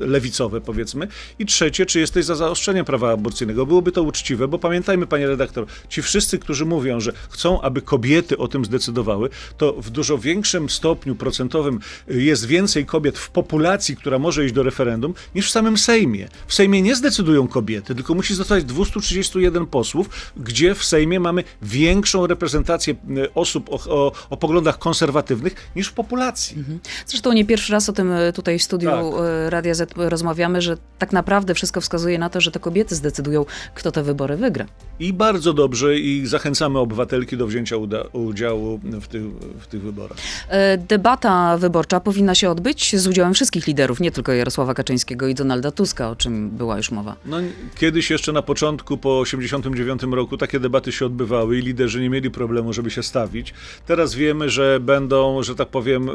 lewicowe, 0.00 0.60
powiedzmy. 0.60 1.08
I 1.38 1.46
trzecie, 1.46 1.86
czy 1.86 2.00
jesteś 2.00 2.24
za 2.24 2.34
zaostrzeniem 2.34 2.84
prawa 2.84 3.12
aborcyjnego? 3.12 3.66
Byłoby 3.66 3.92
to 3.92 4.02
uczciwe, 4.02 4.48
bo 4.48 4.58
pamiętajmy, 4.58 5.06
panie 5.06 5.26
redaktor, 5.26 5.66
ci 5.88 6.02
wszyscy, 6.02 6.38
którzy 6.38 6.64
mówią, 6.64 7.00
że 7.00 7.12
chcą, 7.30 7.60
aby 7.60 7.82
kobiety 7.82 8.38
o 8.38 8.48
tym 8.48 8.64
zdecydowały, 8.64 9.30
to 9.58 9.72
w 9.72 9.90
dużo 9.90 10.18
większym 10.18 10.70
stopniu 10.70 11.14
procentowym 11.14 11.80
jest 12.08 12.46
więcej 12.46 12.86
kobiet 12.86 13.18
w 13.18 13.30
populacji, 13.30 13.96
która 13.96 14.18
może 14.18 14.44
iść 14.44 14.54
do 14.54 14.62
referendum, 14.62 15.14
niż 15.34 15.48
w 15.48 15.50
samym 15.50 15.78
Sejmie. 15.78 16.28
W 16.46 16.54
Sejmie 16.54 16.82
nie 16.82 16.96
zdecydują 16.96 17.48
kobiety, 17.48 17.94
tylko 17.94 18.14
musi 18.14 18.34
zostać 18.34 18.64
231 18.64 19.66
posłów, 19.66 20.32
gdzie 20.36 20.74
w 20.74 20.84
Sejmie 20.84 21.20
mamy 21.20 21.44
większą 21.62 22.26
reprezentację 22.26 22.94
e, 22.94 23.34
osób 23.34 23.70
o, 23.70 23.78
o, 23.88 24.12
o 24.30 24.36
poglądach 24.36 24.59
konserwatywnych 24.78 25.54
niż 25.76 25.88
w 25.88 25.92
populacji. 25.92 26.64
Zresztą 27.06 27.32
nie 27.32 27.44
pierwszy 27.44 27.72
raz 27.72 27.88
o 27.88 27.92
tym 27.92 28.12
e, 28.12 28.32
tutaj 28.32 28.58
w 28.58 28.62
studiu 28.62 28.90
Tak. 28.90 29.04
e, 29.46 29.50
Radia 29.50 29.74
Z 29.74 29.92
rozmawiamy, 29.96 30.62
że 30.62 30.76
tak 30.98 31.12
naprawdę 31.12 31.54
wszystko 31.54 31.80
wskazuje 31.80 32.18
na 32.18 32.30
to, 32.30 32.40
że 32.40 32.50
to 32.50 32.60
kobiety 32.60 32.94
zdecydują, 32.94 33.44
kto 33.74 33.92
te 33.92 34.02
wybory 34.02 34.36
wygra. 34.36 34.66
I 35.00 35.12
bardzo 35.12 35.52
dobrze 35.52 35.98
i 35.98 36.26
zachęcamy 36.26 36.78
obywatelki 36.78 37.36
do 37.36 37.46
wzięcia 37.46 37.76
udziału 38.12 38.80
w 39.00 39.08
tych, 39.08 39.22
w 39.60 39.66
tych 39.66 39.82
wyborach. 39.82 40.16
E, 40.48 40.78
Debata 40.78 41.56
wyborcza 41.58 42.00
powinna 42.00 42.34
się 42.34 42.50
odbyć 42.50 42.96
z 42.96 43.06
udziałem 43.06 43.34
wszystkich 43.34 43.66
liderów, 43.66 44.00
nie 44.00 44.10
tylko 44.10 44.32
Jarosława 44.32 44.74
Kaczyńskiego 44.74 45.26
i 45.26 45.34
Donalda 45.34 45.70
Tuska, 45.70 46.10
o 46.10 46.16
czym 46.16 46.50
była 46.50 46.76
już 46.76 46.90
mowa. 46.90 47.16
No, 47.26 47.36
kiedyś 47.78 48.10
jeszcze 48.10 48.32
na 48.32 48.42
początku, 48.42 48.96
po 48.98 49.20
89 49.20 50.02
roku, 50.02 50.36
takie 50.36 50.60
debaty 50.60 50.92
się 50.92 51.06
odbywały 51.06 51.58
i 51.58 51.62
liderzy 51.62 52.00
nie 52.00 52.10
mieli 52.10 52.30
problemu, 52.30 52.72
żeby 52.72 52.90
się 52.90 53.02
stawić. 53.02 53.54
Teraz 53.86 54.14
wiemy, 54.14 54.49
że 54.50 54.80
będą, 54.80 55.42
że 55.42 55.54
tak 55.54 55.68
powiem, 55.68 56.08
y, 56.08 56.12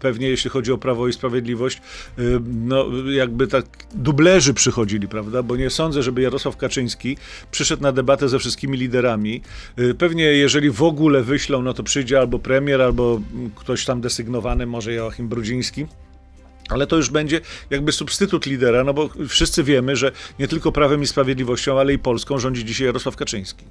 pewnie 0.00 0.28
jeśli 0.28 0.50
chodzi 0.50 0.72
o 0.72 0.78
Prawo 0.78 1.08
i 1.08 1.12
Sprawiedliwość, 1.12 1.82
y, 2.18 2.40
no 2.46 2.86
jakby 3.10 3.46
tak 3.46 3.64
dublerzy 3.94 4.54
przychodzili, 4.54 5.08
prawda? 5.08 5.42
Bo 5.42 5.56
nie 5.56 5.70
sądzę, 5.70 6.02
żeby 6.02 6.22
Jarosław 6.22 6.56
Kaczyński 6.56 7.16
przyszedł 7.50 7.82
na 7.82 7.92
debatę 7.92 8.28
ze 8.28 8.38
wszystkimi 8.38 8.78
liderami. 8.78 9.42
Y, 9.78 9.94
Pewnie 9.94 10.24
jeżeli 10.24 10.70
w 10.70 10.82
ogóle 10.82 11.22
wyślą, 11.22 11.62
no 11.62 11.74
to 11.74 11.82
przyjdzie 11.82 12.18
albo 12.18 12.38
premier, 12.38 12.82
albo 12.82 13.20
ktoś 13.56 13.84
tam 13.84 14.00
desygnowany, 14.00 14.66
może 14.66 14.92
Joachim 14.92 15.28
Brudziński. 15.28 15.86
Ale 16.68 16.86
to 16.86 16.96
już 16.96 17.10
będzie 17.10 17.40
jakby 17.70 17.92
substytut 17.92 18.46
lidera, 18.46 18.84
no 18.84 18.94
bo 18.94 19.08
wszyscy 19.28 19.64
wiemy, 19.64 19.96
że 19.96 20.12
nie 20.38 20.48
tylko 20.48 20.72
Prawem 20.72 21.02
i 21.02 21.06
Sprawiedliwością, 21.06 21.80
ale 21.80 21.92
i 21.92 21.98
Polską 21.98 22.38
rządzi 22.38 22.64
dzisiaj 22.64 22.86
Jarosław 22.86 23.16
Kaczyński. 23.16 23.64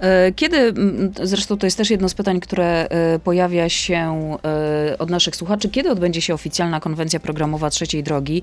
E, 0.00 0.32
Kiedy, 0.32 0.56
mm, 0.56 1.12
zresztą 1.22 1.58
to 1.58 1.66
jest 1.66 1.76
też 1.76 1.90
jedno 1.90 2.08
z 2.08 2.14
pytań, 2.14 2.40
które 2.40 2.88
e, 2.88 3.18
pojawia 3.18 3.68
się 3.68 4.36
e, 4.44 4.98
od 4.98 5.10
naszych 5.10 5.36
słuchaczy, 5.36 5.68
kiedy 5.68 5.90
odbędzie 5.90 6.20
się 6.20 6.34
oficjalna 6.34 6.80
konwencja 6.80 7.20
programowa 7.20 7.70
Trzeciej 7.70 8.02
Drogi, 8.02 8.42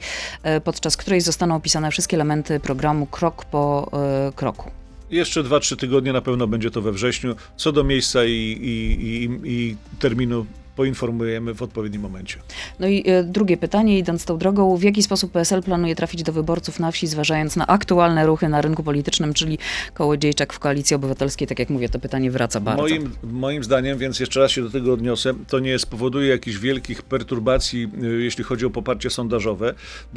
podczas 0.64 0.98
której 0.98 1.22
zostaną 1.22 1.56
opisane 1.56 1.92
wszystkie 1.92 2.18
elementy 2.18 2.60
programu 2.60 3.06
krok 3.06 3.46
po 3.46 3.92
kroku? 4.36 4.72
Jeszcze 5.12 5.44
2-3 5.44 5.76
tygodnie 5.76 6.14
na 6.14 6.22
pewno 6.22 6.48
będzie 6.48 6.72
to 6.72 6.82
we 6.82 6.92
wrześniu. 6.92 7.36
Co 7.58 7.72
do 7.72 7.84
miejsca 7.84 8.26
i, 8.26 8.32
i, 8.32 9.06
i, 9.08 9.30
i 9.44 9.76
terminu 10.00 10.46
poinformujemy 10.78 11.54
w 11.54 11.62
odpowiednim 11.62 12.02
momencie. 12.02 12.40
No 12.80 12.88
i 12.88 13.04
e, 13.10 13.24
drugie 13.24 13.58
pytanie, 13.58 14.00
idąc 14.00 14.26
tą 14.26 14.38
drogą, 14.38 14.78
w 14.78 14.84
jaki 14.84 15.04
sposób 15.04 15.32
PSL 15.32 15.64
planuje 15.64 15.96
trafić 15.96 16.24
do 16.24 16.34
wyborców 16.34 16.80
na 16.80 16.92
wsi, 16.92 17.08
zważając 17.08 17.56
na 17.56 17.68
aktualne 17.68 18.26
ruchy 18.26 18.50
na 18.50 18.62
rynku 18.62 18.84
politycznym, 18.84 19.34
czyli 19.34 19.58
Kołodziejczak 19.94 20.54
w 20.54 20.60
Koalicji 20.60 20.96
Obywatelskiej, 20.96 21.48
tak 21.48 21.60
jak 21.60 21.70
mówię, 21.70 21.90
to 21.90 22.00
pytanie 22.00 22.32
wraca 22.32 22.60
bardzo. 22.60 22.82
Moim, 22.82 23.12
moim 23.24 23.64
zdaniem, 23.64 23.98
więc 23.98 24.20
jeszcze 24.20 24.40
raz 24.40 24.52
się 24.52 24.62
do 24.62 24.70
tego 24.70 24.94
odniosę, 24.94 25.34
to 25.48 25.60
nie 25.60 25.80
spowoduje 25.80 26.30
jakichś 26.30 26.58
wielkich 26.58 27.02
perturbacji, 27.02 27.90
y, 28.04 28.24
jeśli 28.24 28.44
chodzi 28.44 28.66
o 28.66 28.70
poparcie 28.70 29.10
sondażowe. 29.10 29.74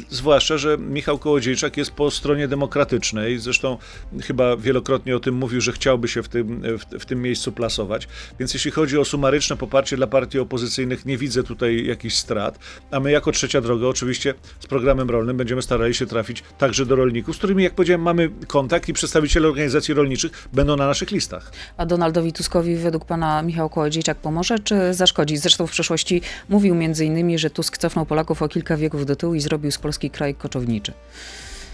Zwłaszcza, 0.09 0.57
że 0.57 0.77
Michał 0.77 1.19
Kołodziejczak 1.19 1.77
jest 1.77 1.91
po 1.91 2.11
stronie 2.11 2.47
demokratycznej. 2.47 3.39
Zresztą 3.39 3.77
chyba 4.21 4.57
wielokrotnie 4.57 5.15
o 5.15 5.19
tym 5.19 5.35
mówił, 5.35 5.61
że 5.61 5.71
chciałby 5.71 6.07
się 6.07 6.23
w 6.23 6.29
tym, 6.29 6.61
w, 6.61 6.99
w 6.99 7.05
tym 7.05 7.21
miejscu 7.21 7.51
plasować. 7.51 8.07
Więc 8.39 8.53
jeśli 8.53 8.71
chodzi 8.71 8.97
o 8.97 9.05
sumaryczne 9.05 9.57
poparcie 9.57 9.97
dla 9.97 10.07
partii 10.07 10.39
opozycyjnych, 10.51 11.05
nie 11.05 11.17
widzę 11.17 11.43
tutaj 11.43 11.85
jakichś 11.85 12.15
strat. 12.15 12.59
A 12.91 12.99
my 12.99 13.11
jako 13.11 13.31
trzecia 13.31 13.61
droga, 13.61 13.87
oczywiście 13.87 14.33
z 14.59 14.67
programem 14.67 15.09
rolnym 15.09 15.37
będziemy 15.37 15.61
starali 15.61 15.93
się 15.93 16.05
trafić 16.05 16.43
także 16.57 16.85
do 16.85 16.95
rolników, 16.95 17.35
z 17.35 17.37
którymi, 17.37 17.63
jak 17.63 17.73
powiedziałem, 17.73 18.01
mamy 18.01 18.29
kontakt 18.47 18.89
i 18.89 18.93
przedstawiciele 18.93 19.47
organizacji 19.47 19.93
rolniczych 19.93 20.47
będą 20.53 20.75
na 20.75 20.87
naszych 20.87 21.11
listach. 21.11 21.51
A 21.77 21.85
Donaldowi 21.85 22.33
Tuskowi 22.33 22.75
według 22.75 23.05
pana 23.05 23.41
Michał 23.41 23.69
Kołodziejczak 23.69 24.17
pomoże, 24.17 24.59
czy 24.59 24.93
zaszkodzi? 24.93 25.37
Zresztą 25.37 25.67
w 25.67 25.71
przeszłości 25.71 26.21
mówił 26.49 26.75
między 26.75 27.05
innymi, 27.05 27.39
że 27.39 27.49
Tusk 27.49 27.77
cofnął 27.77 28.05
Polaków 28.05 28.41
o 28.41 28.47
kilka 28.47 28.77
wieków 28.77 29.05
do 29.05 29.15
tyłu 29.15 29.33
i 29.35 29.39
zrobił 29.39 29.71
z 29.71 29.77
Polski 29.77 30.09
kraj 30.09 30.35
koczowniczy. 30.35 30.93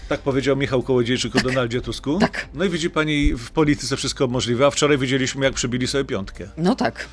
Tak 0.08 0.20
powiedział 0.20 0.56
Michał 0.56 0.82
Kołodziejczyk 0.82 1.36
o 1.36 1.40
Donaldzie 1.40 1.80
Tusku. 1.80 2.18
Tak. 2.18 2.48
No 2.54 2.64
i 2.64 2.68
widzi 2.68 2.90
pani, 2.90 3.34
w 3.34 3.50
polityce 3.50 3.96
wszystko 3.96 4.26
możliwe, 4.26 4.66
a 4.66 4.70
wczoraj 4.70 4.98
widzieliśmy, 4.98 5.44
jak 5.44 5.54
przybili 5.54 5.86
sobie 5.86 6.04
piątkę. 6.04 6.48
No 6.56 6.74
tak. 6.74 7.08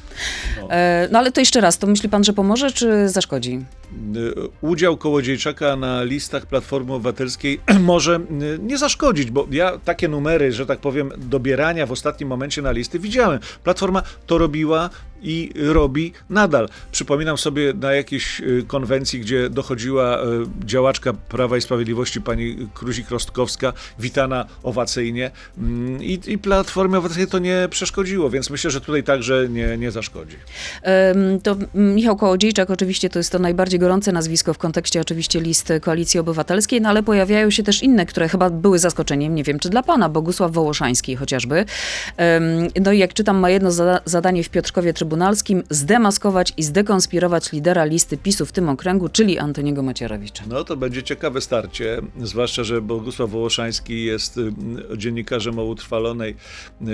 E, 0.70 1.08
no 1.12 1.20
ale 1.20 1.32
to 1.32 1.40
jeszcze 1.42 1.62
raz, 1.62 1.78
to 1.78 1.88
myśli 1.88 2.10
pan, 2.10 2.24
że 2.24 2.34
pomoże, 2.34 2.72
czy 2.72 3.10
zaszkodzi? 3.10 3.66
Y, 4.16 4.34
Udział 4.62 4.98
Kołodziejczaka 4.98 5.76
na 5.76 6.04
listach 6.04 6.46
Platformy 6.46 6.94
Obywatelskiej 6.94 7.60
może 7.80 8.16
y, 8.16 8.60
nie 8.62 8.78
zaszkodzić, 8.78 9.32
bo 9.32 9.48
ja 9.52 9.78
takie 9.78 10.08
numery, 10.08 10.52
że 10.52 10.66
tak 10.66 10.80
powiem, 10.80 11.12
dobierania 11.18 11.86
w 11.86 11.92
ostatnim 11.92 12.30
momencie 12.30 12.62
na 12.62 12.72
listy 12.72 13.00
widziałem. 13.00 13.40
Platforma 13.64 14.04
to 14.26 14.38
robiła 14.38 14.90
i 15.22 15.52
robi 15.56 16.14
nadal. 16.30 16.70
Przypominam 16.92 17.38
sobie 17.38 17.74
na 17.74 17.94
jakiejś 17.94 18.40
y, 18.42 18.64
konwencji, 18.68 19.20
gdzie 19.20 19.50
dochodziła 19.50 20.24
y, 20.24 20.26
działaczka 20.66 21.14
Prawa 21.14 21.58
i 21.58 21.62
Sprawiedliwości, 21.62 22.22
pani 22.22 22.68
Kruzik-Rostkowska, 22.74 23.74
witana 24.00 24.46
owacyjnie 24.64 25.32
Mm, 25.58 26.04
i, 26.04 26.20
i 26.28 26.38
Platformie 26.38 26.98
Obywatelskiej 26.98 27.28
to 27.28 27.40
nie 27.40 27.68
przeszkodziło, 27.70 28.30
więc 28.30 28.50
myślę, 28.50 28.72
że 28.72 28.82
tutaj 28.82 29.04
także 29.04 29.48
nie, 29.50 29.78
nie 29.78 29.92
zaszkodzi. 29.92 30.36
To 31.44 31.56
Michał 31.74 32.16
Kołodziejczak 32.16 32.70
oczywiście 32.70 33.10
to 33.10 33.20
jest 33.20 33.32
to 33.32 33.40
najbardziej 33.40 33.80
gorące 33.80 34.12
nazwisko 34.12 34.54
w 34.54 34.58
kontekście 34.58 35.02
oczywiście 35.02 35.42
list 35.42 35.74
Koalicji 35.82 36.20
Obywatelskiej, 36.20 36.82
no 36.82 36.90
ale 36.90 37.04
pojawiają 37.04 37.50
się 37.50 37.64
też 37.64 37.84
inne, 37.84 38.06
które 38.06 38.30
chyba 38.30 38.50
były 38.50 38.80
zaskoczeniem, 38.80 39.36
nie 39.36 39.44
wiem 39.44 39.60
czy 39.60 39.70
dla 39.70 39.84
pana, 39.84 40.10
Bogusław 40.10 40.52
Wołoszański 40.52 41.16
chociażby. 41.16 41.66
No 42.82 42.92
i 42.92 43.00
jak 43.00 43.14
czytam, 43.14 43.38
ma 43.38 43.50
jedno 43.50 43.72
zada- 43.72 44.02
zadanie 44.06 44.44
w 44.44 44.50
Piotrkowie 44.50 44.94
Trybunalskim, 45.06 45.64
zdemaskować 45.70 46.54
i 46.58 46.64
zdekonspirować 46.64 47.52
lidera 47.52 47.86
listy 47.86 48.18
PiSu 48.18 48.46
w 48.46 48.52
tym 48.52 48.70
okręgu, 48.70 49.10
czyli 49.10 49.40
Antoniego 49.40 49.84
Macierewicza. 49.84 50.44
No 50.50 50.64
to 50.64 50.78
będzie 50.78 51.04
ciekawe 51.04 51.42
starcie, 51.42 52.02
zwłaszcza, 52.22 52.64
że 52.64 52.82
Bogusław 52.82 53.30
Wołoszański 53.30 54.06
jest 54.06 54.38
y, 54.38 54.54
dziennikarzem 54.98 55.60
o 55.60 55.64
utrwalonej, 55.64 56.36
y, 56.82 56.86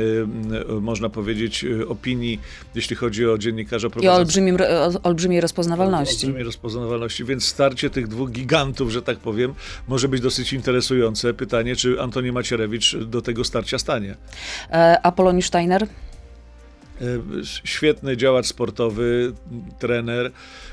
y, 0.78 0.82
można 0.82 1.10
powiedzieć, 1.10 1.63
y, 1.63 1.88
opinii, 1.88 2.39
jeśli 2.76 2.95
chodzi 2.95 3.28
o 3.28 3.38
dziennikarza 3.38 3.88
I 3.88 3.88
o 3.88 3.91
prowadzącego. 3.91 4.17
olbrzymim, 4.19 4.58
o 5.04 5.04
olbrzymiej 5.04 5.41
rozpoznawalności. 5.41 6.15
Olbrzymiej 6.26 6.43
rozpoznawalności, 6.43 7.26
więc 7.26 7.45
starcie 7.45 7.89
tych 7.89 8.08
dwóch 8.08 8.32
gigantów, 8.32 8.91
że 8.91 9.02
tak 9.02 9.17
powiem, 9.17 9.54
może 9.88 10.08
być 10.08 10.21
dosyć 10.21 10.54
interesujące. 10.54 11.34
Pytanie, 11.34 11.76
czy 11.76 12.02
Antoni 12.02 12.32
Macierewicz 12.32 12.97
do 12.97 13.21
tego 13.21 13.43
starcia 13.43 13.80
stanie. 13.80 14.15
E, 14.71 15.00
A 15.04 15.12
Poloniusz 15.12 15.45
Steiner? 15.45 15.88
E, 17.02 17.44
Świetny 17.64 18.18
działacz 18.18 18.46
sportowy, 18.46 19.34
trener, 19.80 20.32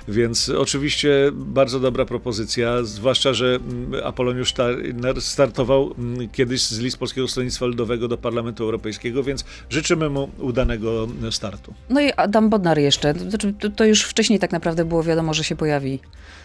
więc 0.09 0.49
oczywiście 0.49 1.11
bardzo 1.33 1.81
dobra 1.81 2.05
propozycja, 2.05 2.83
zwłaszcza, 2.83 3.33
że 3.33 3.47
mm, 3.47 4.05
Apoloniusz 4.05 4.55
startował 5.19 5.95
mm, 5.99 6.29
kiedyś 6.29 6.63
z 6.63 6.79
list 6.79 6.99
Polskiego 6.99 7.29
Stronnictwa 7.29 7.67
Ludowego 7.67 8.09
do 8.09 8.19
Parlamentu 8.19 8.65
Europejskiego, 8.65 9.23
więc 9.23 9.45
życzymy 9.71 10.09
mu 10.09 10.31
udanego 10.39 11.09
startu. 11.31 11.75
No 11.91 12.01
i 12.01 12.13
Adam 12.13 12.51
Bodnar 12.51 12.79
jeszcze. 12.79 13.15
To 13.77 13.85
już 13.85 14.03
wcześniej 14.03 14.39
tak 14.39 14.53
naprawdę 14.53 14.85
było 14.85 15.03
wiadomo, 15.03 15.35
że 15.35 15.45
się 15.45 15.57
pojawi. 15.57 16.01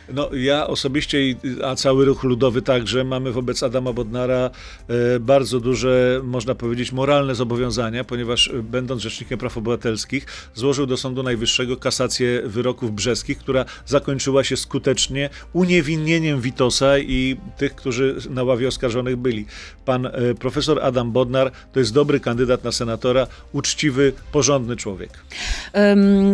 No, 0.10 0.30
ja 0.34 0.68
osobiście, 0.68 1.18
a 1.64 1.76
cały 1.76 2.06
ruch 2.06 2.24
ludowy 2.24 2.62
także, 2.62 3.04
mamy 3.04 3.32
wobec 3.32 3.64
Adama 3.64 3.94
Bodnara 3.94 4.50
e, 4.88 5.20
bardzo 5.20 5.60
duże, 5.60 6.22
można 6.24 6.56
powiedzieć, 6.56 6.92
moralne 6.92 7.36
zobowiązania, 7.36 8.04
ponieważ 8.04 8.48
e, 8.48 8.64
będąc 8.64 9.02
Rzecznikiem 9.02 9.40
Praw 9.40 9.58
Obywatelskich, 9.58 10.26
złożył 10.56 10.86
do 10.86 10.98
Sądu 10.98 11.24
Najwyższego 11.24 11.78
kasację 11.78 12.42
wyroków 12.46 12.92
brzeskich, 12.92 13.38
która 13.38 13.66
zakończyła 13.86 14.44
się 14.44 14.58
skutecznie 14.58 15.30
uniewinnieniem 15.54 16.42
Witosa 16.42 17.00
i 17.00 17.38
tych, 17.58 17.76
którzy 17.76 18.16
na 18.30 18.44
ławie 18.44 18.68
oskarżonych 18.68 19.16
byli. 19.16 19.46
Pan 19.86 20.06
e, 20.06 20.12
profesor 20.40 20.80
Adam 20.82 21.12
Bodnar 21.12 21.52
to 21.74 21.80
jest 21.80 21.94
dobry 21.94 22.20
kandydat 22.20 22.64
na 22.64 22.72
senatora, 22.72 23.28
uczciwy, 23.54 24.14
porządny 24.32 24.76
człowiek. 24.76 25.10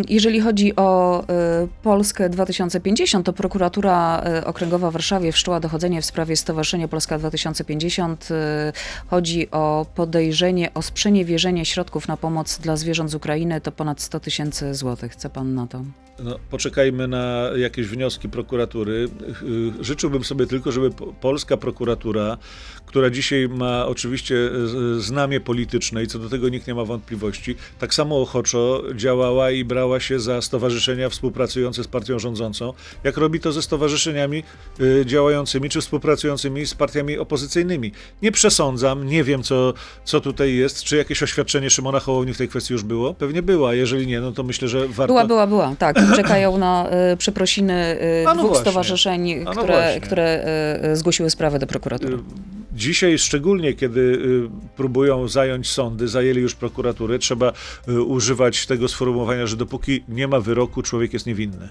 Jeżeli 0.10 0.40
chodzi 0.40 0.76
o 0.76 1.24
Polskę 1.84 2.30
2050, 2.30 3.26
to 3.26 3.34
prokuratura 3.60 4.22
e, 4.26 4.45
okręgowa 4.45 4.89
w 4.89 4.93
Warszawie 4.93 5.32
wszczęła 5.32 5.60
dochodzenie 5.60 6.02
w 6.02 6.06
sprawie 6.06 6.38
Stowarzyszenia 6.38 6.88
Polska 6.88 7.17
2050. 7.19 8.28
E, 8.32 8.74
Chodzi 9.08 9.52
o 9.52 9.86
podejrzenie 9.95 10.74
o 10.74 10.82
sprzeniewierzenie 10.82 11.65
środków 11.65 12.08
na 12.08 12.17
pomoc 12.17 12.60
dla 12.60 12.76
zwierząt 12.76 13.12
z 13.12 13.15
Ukrainy 13.15 13.62
to 13.62 13.72
ponad 13.72 14.02
100 14.02 14.19
tysięcy 14.19 14.76
złotych. 14.76 15.15
Co 15.15 15.30
pan 15.30 15.56
na 15.56 15.67
to? 15.67 15.82
No, 16.24 16.40
poczekajmy 16.50 17.08
na 17.08 17.50
jakieś 17.58 17.88
wnioski 17.88 18.30
prokuratury. 18.30 19.10
Y, 19.80 19.84
Życzyłbym 19.84 20.24
sobie 20.24 20.48
tylko, 20.48 20.72
żeby 20.72 20.92
po- 20.92 21.06
polska 21.06 21.58
prokuratura, 21.58 22.38
która 22.86 23.10
dzisiaj 23.10 23.50
ma 23.50 23.86
oczywiście 23.86 24.36
y, 24.98 25.02
znamie 25.02 25.40
polityczne 25.40 26.04
i 26.04 26.08
co 26.08 26.20
do 26.20 26.30
tego 26.30 26.50
nikt 26.50 26.68
nie 26.68 26.76
ma 26.76 26.86
wątpliwości, 26.86 27.56
tak 27.80 27.94
samo 27.94 28.22
ochoczo 28.22 28.84
działała 28.96 29.52
i 29.52 29.66
brała 29.66 30.00
się 30.00 30.20
za 30.20 30.42
stowarzyszenia 30.42 31.10
współpracujące 31.10 31.84
z 31.84 31.88
partią 31.88 32.20
rządzącą, 32.20 32.74
jak 33.04 33.18
robi 33.18 33.40
to 33.40 33.52
ze 33.52 33.62
stowarzyszeniami 33.62 34.44
y, 34.80 35.04
działającymi 35.06 35.70
czy 35.70 35.82
współpracującymi 35.82 36.66
z 36.68 36.74
partiami 36.74 37.18
opozycyjnymi. 37.18 37.92
Nie 38.22 38.32
przesądzam, 38.32 39.08
nie 39.08 39.24
wiem 39.24 39.44
co, 39.44 39.74
co 40.06 40.22
tutaj 40.22 40.56
jest, 40.56 40.84
czy 40.84 40.98
jakieś 40.98 41.24
oświadczenie 41.24 41.70
Szymona 41.70 42.00
Hołowni 42.00 42.34
w 42.34 42.38
tej 42.38 42.48
kwestii 42.48 42.74
już 42.74 42.84
było? 42.84 43.14
Pewnie 43.14 43.42
była, 43.42 43.74
jeżeli 43.74 44.08
nie, 44.08 44.22
no 44.22 44.32
to 44.32 44.44
myślę, 44.44 44.68
że 44.68 44.88
warto... 44.88 45.08
Była, 45.14 45.26
była, 45.26 45.48
była, 45.48 45.76
tak. 45.80 46.09
Czekają 46.15 46.58
na 46.58 46.89
y, 47.13 47.17
przeprosiny 47.17 47.98
y, 48.02 48.24
no 48.26 48.34
dwóch 48.34 48.48
właśnie. 48.48 48.62
stowarzyszeń, 48.62 49.36
no 49.43 49.52
które, 49.52 49.67
właśnie. 49.67 50.02
które 50.02 50.45
y, 50.91 50.95
zgłosiły 50.95 51.30
sprawę 51.30 51.60
do 51.60 51.67
prokuratury. 51.67 52.17
Dzisiaj 52.74 53.17
szczególnie, 53.17 53.74
kiedy 53.74 54.19
próbują 54.76 55.28
zająć 55.28 55.69
sądy, 55.69 56.08
zajęli 56.08 56.41
już 56.41 56.56
prokuratury, 56.56 57.19
trzeba 57.19 57.54
używać 58.08 58.65
tego 58.65 58.88
sformułowania, 58.88 59.48
że 59.48 59.58
dopóki 59.58 60.04
nie 60.10 60.28
ma 60.28 60.39
wyroku, 60.39 60.82
człowiek 60.82 61.13
jest 61.13 61.26
niewinny. 61.26 61.69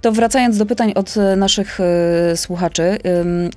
To 0.00 0.12
wracając 0.12 0.58
do 0.58 0.66
pytań 0.66 0.92
od 0.94 1.14
naszych 1.36 1.78
słuchaczy. 2.34 2.98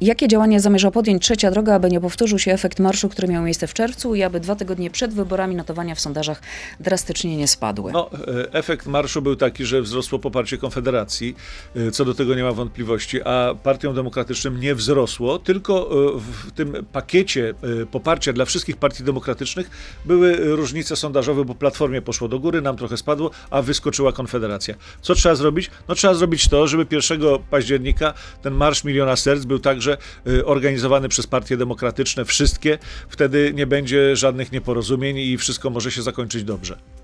Jakie 0.01 0.27
działania 0.27 0.59
zamierza 0.59 0.91
podjąć 0.91 1.23
Trzecia 1.23 1.51
Droga, 1.51 1.73
aby 1.73 1.89
nie 1.89 2.01
powtórzył 2.01 2.39
się 2.39 2.53
efekt 2.53 2.79
marszu, 2.79 3.09
który 3.09 3.27
miał 3.27 3.43
miejsce 3.43 3.67
w 3.67 3.73
czerwcu 3.73 4.15
i 4.15 4.23
aby 4.23 4.39
dwa 4.39 4.55
tygodnie 4.55 4.89
przed 4.89 5.13
wyborami 5.13 5.55
notowania 5.55 5.95
w 5.95 5.99
sondażach 5.99 6.41
drastycznie 6.79 7.37
nie 7.37 7.47
spadły? 7.47 7.91
No, 7.91 8.09
e, 8.11 8.53
efekt 8.53 8.87
marszu 8.87 9.21
był 9.21 9.35
taki, 9.43 9.65
że 9.65 9.81
wzrosło 9.81 10.19
poparcie 10.19 10.57
Konfederacji, 10.57 11.35
e, 11.75 11.91
co 11.91 12.05
do 12.05 12.13
tego 12.13 12.35
nie 12.35 12.43
ma 12.43 12.51
wątpliwości, 12.51 13.21
a 13.21 13.55
partiom 13.63 13.95
demokratycznym 13.95 14.59
nie 14.59 14.75
wzrosło, 14.75 15.39
tylko 15.39 15.89
e, 16.15 16.19
w 16.19 16.51
tym 16.51 16.85
pakiecie 16.91 17.53
e, 17.81 17.85
poparcia 17.85 18.33
dla 18.33 18.45
wszystkich 18.45 18.77
partii 18.77 19.03
demokratycznych 19.03 19.69
były 20.05 20.55
różnice 20.55 20.95
sondażowe, 20.95 21.45
bo 21.45 21.55
Platformie 21.55 22.01
poszło 22.01 22.27
do 22.27 22.39
góry, 22.39 22.61
nam 22.61 22.77
trochę 22.77 22.97
spadło, 22.97 23.31
a 23.49 23.61
wyskoczyła 23.61 24.11
Konfederacja. 24.11 24.75
Co 25.01 25.15
trzeba 25.15 25.35
zrobić? 25.35 25.71
No 25.87 25.95
trzeba 25.95 26.13
zrobić 26.13 26.47
to, 26.47 26.67
żeby 26.67 26.85
1 26.91 27.21
października 27.49 28.13
ten 28.41 28.53
Marsz 28.53 28.83
Miliona 28.83 29.15
Serc 29.15 29.45
był 29.45 29.59
także 29.59 29.97
organizowany 30.45 31.09
przez 31.09 31.27
partie 31.27 31.57
demokratyczne, 31.57 32.25
wszystkie. 32.25 32.77
Wtedy 33.09 33.51
nie 33.55 33.67
będzie 33.67 34.15
żadnych 34.15 34.51
nieporozumień 34.51 35.17
i 35.17 35.37
wszystko 35.37 35.69
może 35.69 35.91
się 35.91 36.01
zakończyć 36.01 36.43
dobrze. 36.43 37.02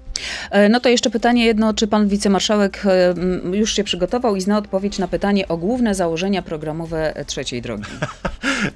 E, 0.51 0.69
No 0.69 0.79
to 0.79 0.89
jeszcze 0.89 1.09
pytanie 1.09 1.45
jedno, 1.45 1.73
czy 1.73 1.87
pan 1.87 2.07
wicemarszałek 2.07 2.83
e, 2.85 3.13
już 3.57 3.73
się 3.73 3.83
przygotował 3.83 4.35
i 4.35 4.41
zna 4.41 4.57
odpowiedź 4.57 4.99
na 4.99 5.07
pytanie 5.07 5.47
o 5.47 5.57
główne 5.57 5.95
założenia 5.95 6.41
programowe 6.41 7.23
Trzeciej 7.27 7.61
Drogi? 7.61 7.83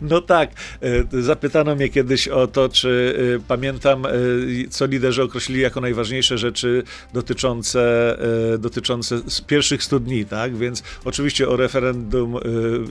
No 0.02 0.22
tak, 0.22 0.50
e, 0.82 1.22
zapytano 1.22 1.76
mnie 1.76 1.90
kiedyś 1.90 2.28
o 2.28 2.48
to, 2.48 2.70
czy 2.70 3.18
pamiętam, 3.48 4.08
co 4.70 4.86
liderzy 4.86 5.24
określili 5.24 5.62
jako 5.62 5.82
najważniejsze 5.82 6.38
rzeczy 6.38 6.84
dotyczące, 7.14 8.18
dotyczące 8.60 9.16
pierwszych 9.48 9.84
100 9.84 10.00
dni, 10.00 10.26
tak? 10.26 10.58
Więc 10.58 10.84
oczywiście 11.06 11.50
o 11.50 11.56
referendum 11.56 12.36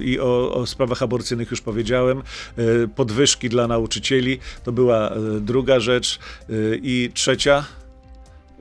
i 0.01 0.21
o, 0.21 0.55
o 0.55 0.67
sprawach 0.67 1.03
aborcyjnych 1.03 1.51
już 1.51 1.61
powiedziałem. 1.61 2.23
Podwyżki 2.97 3.49
dla 3.49 3.69
nauczycieli 3.69 4.39
to 4.65 4.73
była 4.73 5.13
druga 5.41 5.81
rzecz. 5.81 6.19
I 6.83 7.11
trzecia. 7.15 7.65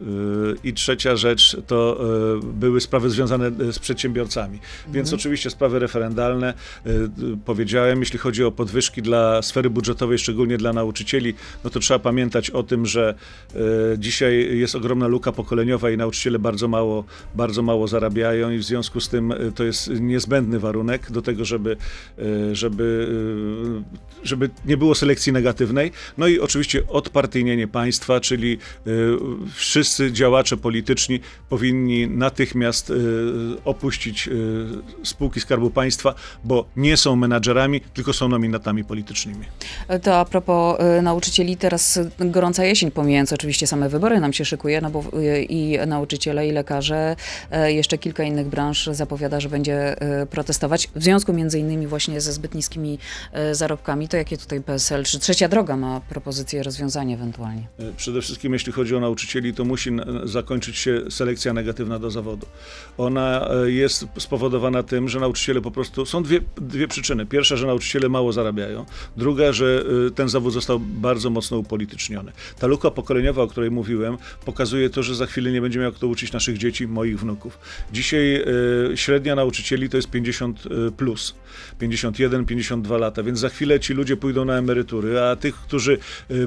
Yy, 0.02 0.56
I 0.64 0.74
trzecia 0.74 1.16
rzecz 1.16 1.58
to 1.68 2.02
yy, 2.44 2.54
były 2.54 2.82
sprawy 2.82 3.10
związane 3.10 3.52
yy, 3.60 3.74
z 3.74 3.80
przedsiębiorcami. 3.80 4.60
Więc 4.92 5.14
oczywiście 5.14 5.50
sprawy 5.50 5.80
referendalne, 5.80 6.54
powiedziałem, 7.46 8.00
jeśli 8.00 8.20
chodzi 8.20 8.44
o 8.44 8.52
podwyżki 8.52 9.02
dla 9.02 9.42
sfery 9.42 9.70
budżetowej, 9.70 10.18
szczególnie 10.18 10.58
dla 10.58 10.74
nauczycieli, 10.74 11.34
no 11.64 11.70
to 11.70 11.80
trzeba 11.80 12.00
pamiętać 12.00 12.50
o 12.50 12.64
tym, 12.64 12.86
że 12.86 13.16
dzisiaj 13.98 14.58
jest 14.58 14.76
ogromna 14.76 15.08
luka 15.08 15.32
pokoleniowa 15.32 15.92
i 15.92 15.98
nauczyciele 15.98 16.40
bardzo 16.40 16.68
mało, 16.68 17.04
bardzo 17.36 17.62
mało 17.62 17.88
zarabiają 17.88 18.52
i 18.52 18.58
w 18.58 18.64
związku 18.64 19.00
z 19.00 19.10
tym 19.10 19.34
to 19.56 19.64
jest 19.64 19.90
niezbędny 20.00 20.60
warunek 20.60 21.12
do 21.12 21.22
tego, 21.22 21.46
żeby, 21.46 21.78
żeby, 22.52 23.08
żeby 24.24 24.50
nie 24.66 24.78
było 24.78 24.96
selekcji 24.96 25.34
negatywnej. 25.34 25.92
No 26.18 26.28
i 26.28 26.40
oczywiście 26.40 26.88
odpartyjnienie 26.88 27.68
państwa, 27.68 28.20
czyli 28.20 28.58
yy, 28.86 29.20
wszyscy 29.92 30.12
działacze 30.12 30.58
polityczni 30.58 31.20
powinni 31.50 32.08
natychmiast 32.08 32.90
y, 32.90 32.94
opuścić 33.66 34.28
y, 34.28 34.66
spółki 35.04 35.40
Skarbu 35.40 35.70
Państwa, 35.70 36.16
bo 36.44 36.66
nie 36.76 36.98
są 36.98 37.16
menadżerami, 37.16 37.82
tylko 37.82 38.14
są 38.14 38.28
nominatami 38.30 38.84
politycznymi. 38.84 39.46
E, 39.88 40.00
To 40.00 40.20
a 40.20 40.26
propos 40.26 40.78
nauczycieli, 41.02 41.58
teraz 41.58 42.00
gorąca 42.20 42.66
jesień, 42.66 42.92
pomijając 42.92 43.34
oczywiście 43.34 43.68
same 43.68 43.90
wybory 43.90 44.20
nam 44.20 44.34
się 44.34 44.46
szykuje, 44.46 44.82
no 44.82 44.90
bo 44.90 45.04
i 45.50 45.78
nauczyciele, 45.88 46.48
i 46.48 46.52
lekarze, 46.52 47.16
e, 47.52 47.74
jeszcze 47.74 47.98
kilka 47.98 48.24
innych 48.24 48.48
branż 48.48 48.90
zapowiada, 48.92 49.40
że 49.40 49.50
będzie 49.50 49.96
protestować 50.30 50.90
w 50.96 51.04
związku 51.04 51.34
między 51.34 51.60
innymi 51.60 51.88
właśnie 51.88 52.22
ze 52.22 52.34
zbyt 52.34 52.56
niskimi 52.56 53.00
e, 53.34 53.56
zarobkami. 53.56 54.08
To 54.08 54.18
jakie 54.18 54.38
tutaj 54.38 54.62
PSL, 54.62 55.04
czy 55.04 55.20
Trzecia 55.20 55.48
Droga 55.48 55.78
ma 55.78 56.02
propozycje 56.10 56.64
rozwiązania 56.64 57.16
ewentualnie? 57.16 57.68
Y, 57.80 57.94
Przede 57.98 58.22
wszystkim, 58.22 58.54
jeśli 58.54 58.72
chodzi 58.72 58.96
o 58.96 59.00
nauczycieli, 59.00 59.54
to 59.54 59.66
musi 59.66 59.81
n- 59.90 60.22
zakończyć 60.24 60.78
się 60.78 61.02
selekcja 61.10 61.54
negatywna 61.54 62.00
do 62.00 62.12
zawodu. 62.12 62.48
Ona 62.98 63.50
e, 63.50 63.72
jest 63.72 64.06
spowodowana 64.20 64.84
tym, 64.84 65.10
że 65.10 65.20
nauczyciele 65.20 65.62
po 65.62 65.72
prostu. 65.72 66.06
Są 66.06 66.24
dwie, 66.24 66.40
dwie 66.58 66.88
przyczyny. 66.88 67.26
Pierwsza, 67.26 67.56
że 67.56 67.68
nauczyciele 67.68 68.10
mało 68.10 68.34
zarabiają. 68.34 68.86
Druga, 69.18 69.54
że 69.54 69.84
y, 70.08 70.12
ten 70.12 70.30
zawód 70.30 70.54
został 70.54 70.80
bardzo 70.80 71.30
mocno 71.30 71.58
upolityczniony. 71.58 72.32
Ta 72.60 72.68
luka 72.68 72.92
pokoleniowa, 72.92 73.44
o 73.44 73.48
której 73.48 73.72
mówiłem, 73.72 74.18
pokazuje 74.46 74.90
to, 74.90 75.04
że 75.04 75.16
za 75.16 75.26
chwilę 75.26 75.52
nie 75.52 75.62
będzie 75.62 75.80
miał 75.80 75.92
kto 75.92 76.08
uczyć 76.08 76.32
naszych 76.32 76.58
dzieci, 76.58 76.88
moich 76.88 77.20
wnuków. 77.20 77.60
Dzisiaj 77.94 78.36
y, 78.92 78.98
średnia 78.98 79.36
nauczycieli 79.36 79.90
to 79.90 79.98
jest 79.98 80.10
50 80.10 80.66
y, 80.66 80.92
plus. 80.92 81.36
51, 81.80 82.46
52 82.46 82.98
lata, 82.98 83.24
więc 83.24 83.40
za 83.40 83.50
chwilę 83.50 83.80
ci 83.80 83.94
ludzie 83.94 84.18
pójdą 84.18 84.46
na 84.46 84.58
emerytury, 84.58 85.20
a 85.20 85.36
tych, 85.36 85.56
którzy 85.56 85.98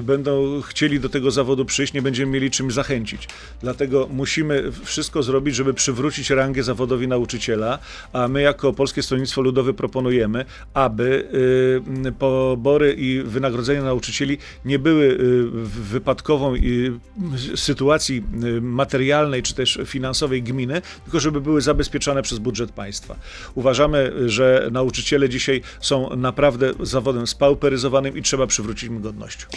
będą 0.01 0.61
chcieli 0.61 0.99
do 0.99 1.09
tego 1.09 1.31
zawodu 1.31 1.65
przyjść, 1.65 1.93
nie 1.93 2.01
będziemy 2.01 2.31
mieli 2.31 2.51
czym 2.51 2.71
zachęcić. 2.71 3.14
Dlatego 3.61 4.07
musimy 4.11 4.71
wszystko 4.83 5.23
zrobić, 5.23 5.55
żeby 5.55 5.73
przywrócić 5.73 6.29
rangę 6.29 6.63
zawodowi 6.63 7.07
nauczyciela, 7.07 7.79
a 8.13 8.27
my 8.27 8.41
jako 8.41 8.73
Polskie 8.73 9.03
Stronnictwo 9.03 9.41
Ludowe 9.41 9.73
proponujemy, 9.73 10.45
aby 10.73 11.27
y, 12.07 12.11
pobory 12.11 12.95
i 12.97 13.21
wynagrodzenia 13.23 13.83
nauczycieli 13.83 14.37
nie 14.65 14.79
były 14.79 15.05
y, 15.05 15.17
wypadkową 15.65 16.55
y, 16.55 16.91
sytuacji 17.55 18.23
materialnej 18.61 19.43
czy 19.43 19.53
też 19.53 19.79
finansowej 19.85 20.43
gminy, 20.43 20.81
tylko 21.03 21.19
żeby 21.19 21.41
były 21.41 21.61
zabezpieczone 21.61 22.21
przez 22.21 22.39
budżet 22.39 22.71
państwa. 22.71 23.15
Uważamy, 23.55 24.29
że 24.29 24.69
nauczyciele 24.71 25.29
dzisiaj 25.29 25.61
są 25.81 26.15
naprawdę 26.15 26.73
zawodem 26.79 27.27
spauperyzowanym 27.27 28.17
i 28.17 28.21
trzeba 28.21 28.47
przywrócić 28.47 28.89
im 28.89 29.01
godność. 29.01 29.47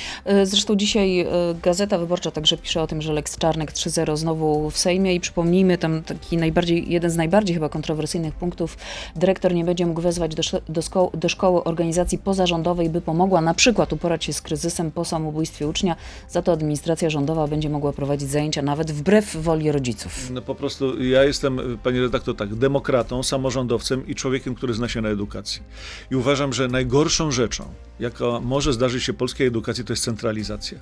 Zresztą 0.44 0.76
dzisiaj 0.76 1.26
Gazeta 1.62 1.98
Wyborcza 1.98 2.30
także 2.30 2.56
pisze 2.56 2.82
o 2.82 2.86
tym, 2.86 3.02
że 3.02 3.12
Lex 3.12 3.36
Czarnek 3.48 3.72
3.0 3.72 4.16
znowu 4.16 4.70
w 4.70 4.78
Sejmie 4.78 5.14
i 5.14 5.20
przypomnijmy 5.20 5.78
tam 5.78 6.02
taki 6.02 6.36
najbardziej, 6.36 6.92
jeden 6.92 7.10
z 7.10 7.16
najbardziej 7.16 7.54
chyba 7.54 7.68
kontrowersyjnych 7.68 8.34
punktów. 8.34 8.78
Dyrektor 9.16 9.54
nie 9.54 9.64
będzie 9.64 9.86
mógł 9.86 10.00
wezwać 10.00 10.34
do, 10.34 10.42
do, 10.68 10.80
szko- 10.80 11.16
do 11.16 11.28
szkoły 11.28 11.64
organizacji 11.64 12.18
pozarządowej, 12.18 12.90
by 12.90 13.00
pomogła 13.00 13.40
na 13.40 13.54
przykład 13.54 13.92
uporać 13.92 14.24
się 14.24 14.32
z 14.32 14.42
kryzysem 14.42 14.90
po 14.90 15.04
samobójstwie 15.04 15.68
ucznia. 15.68 15.96
Za 16.28 16.42
to 16.42 16.52
administracja 16.52 17.10
rządowa 17.10 17.46
będzie 17.46 17.70
mogła 17.70 17.92
prowadzić 17.92 18.30
zajęcia 18.30 18.62
nawet 18.62 18.90
wbrew 18.90 19.36
woli 19.36 19.72
rodziców. 19.72 20.30
No 20.30 20.42
po 20.42 20.54
prostu 20.54 21.02
ja 21.02 21.24
jestem, 21.24 21.78
panie 21.82 22.00
redaktor, 22.00 22.36
tak, 22.36 22.54
demokratą, 22.54 23.22
samorządowcem 23.22 24.06
i 24.06 24.14
człowiekiem, 24.14 24.54
który 24.54 24.74
zna 24.74 24.88
się 24.88 25.00
na 25.00 25.08
edukacji. 25.08 25.62
I 26.10 26.16
uważam, 26.16 26.52
że 26.52 26.68
najgorszą 26.68 27.30
rzeczą, 27.30 27.64
jaka 28.00 28.40
może 28.40 28.72
zdarzyć 28.72 29.04
się 29.04 29.12
polskiej 29.12 29.46
edukacji, 29.46 29.84
to 29.84 29.92
jest 29.92 30.04
centralizacja. 30.04 30.78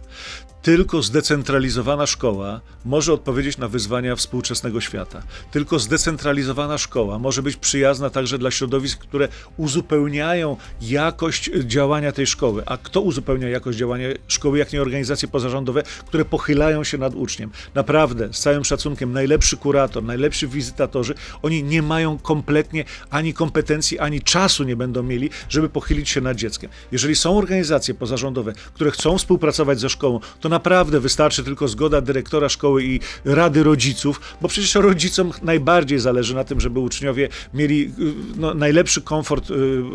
Tylko 0.63 1.03
zdecentralizowana 1.03 2.07
szkoła 2.07 2.56
może 2.85 3.13
odpowiedzieć 3.13 3.59
na 3.59 3.69
wyzwania 3.69 4.17
współczesnego 4.17 4.81
świata. 4.81 5.23
Tylko 5.51 5.79
zdecentralizowana 5.79 6.79
szkoła 6.79 7.19
może 7.19 7.43
być 7.43 7.57
przyjazna 7.57 8.11
także 8.11 8.39
dla 8.39 8.51
środowisk, 8.51 8.99
które 8.99 9.29
uzupełniają 9.57 10.57
jakość 10.81 11.51
działania 11.65 12.13
tej 12.13 12.27
szkoły. 12.27 12.63
A 12.67 12.77
kto 12.77 13.01
uzupełnia 13.01 13.49
jakość 13.49 13.79
działania 13.79 14.09
szkoły, 14.29 14.59
jak 14.59 14.73
nie 14.73 14.83
organizacje 14.83 15.29
pozarządowe, 15.29 15.83
które 16.07 16.25
pochylają 16.25 16.85
się 16.85 16.99
nad 16.99 17.15
uczniem? 17.15 17.51
Naprawdę, 17.75 18.29
z 18.33 18.41
całym 18.41 18.65
szacunkiem, 18.65 19.13
najlepszy 19.13 19.57
kurator, 19.57 20.03
najlepsi 20.05 20.49
wizytatorzy, 20.49 21.15
oni 21.43 21.63
nie 21.63 21.83
mają 21.83 22.19
kompletnie 22.19 22.85
ani 23.11 23.35
kompetencji, 23.35 23.99
ani 23.99 24.21
czasu 24.23 24.65
nie 24.65 24.77
będą 24.77 25.03
mieli, 25.03 25.31
żeby 25.49 25.69
pochylić 25.69 26.09
się 26.09 26.21
nad 26.21 26.37
dzieckiem. 26.37 26.71
Jeżeli 26.93 27.17
są 27.17 27.39
organizacje 27.39 27.95
pozarządowe, 27.95 28.53
które 28.75 28.91
chcą 28.91 29.19
współpracować 29.19 29.81
ze 29.81 29.89
szkołą, 29.89 30.21
to 30.41 30.49
naprawdę 30.49 31.01
wystarczy 31.01 31.45
tylko 31.45 31.69
zgoda 31.69 32.01
dyrektora 32.01 32.46
szkoły 32.49 32.85
i 32.85 33.01
rady 33.25 33.63
rodziców, 33.63 34.21
bo 34.41 34.49
przecież 34.49 34.75
rodzicom 34.75 35.33
najbardziej 35.43 35.99
zależy 35.99 36.35
na 36.35 36.45
tym, 36.45 36.61
żeby 36.61 36.81
uczniowie 36.81 37.29
mieli 37.55 37.93
y, 37.99 38.15
no, 38.37 38.55
najlepszy 38.55 39.03
komfort 39.03 39.51
y, 39.51 39.55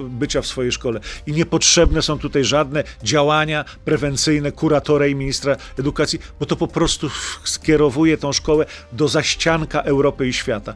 bycia 0.09 0.41
w 0.41 0.47
swojej 0.47 0.71
szkole. 0.71 0.99
I 1.27 1.31
niepotrzebne 1.31 2.01
są 2.01 2.19
tutaj 2.19 2.43
żadne 2.43 2.83
działania 3.03 3.65
prewencyjne 3.85 4.51
kuratora 4.51 5.07
i 5.07 5.15
ministra 5.15 5.55
edukacji, 5.79 6.19
bo 6.39 6.45
to 6.45 6.55
po 6.55 6.67
prostu 6.67 7.09
skierowuje 7.43 8.17
tą 8.17 8.33
szkołę 8.33 8.65
do 8.91 9.07
zaścianka 9.07 9.81
Europy 9.81 10.27
i 10.27 10.33
świata. 10.33 10.73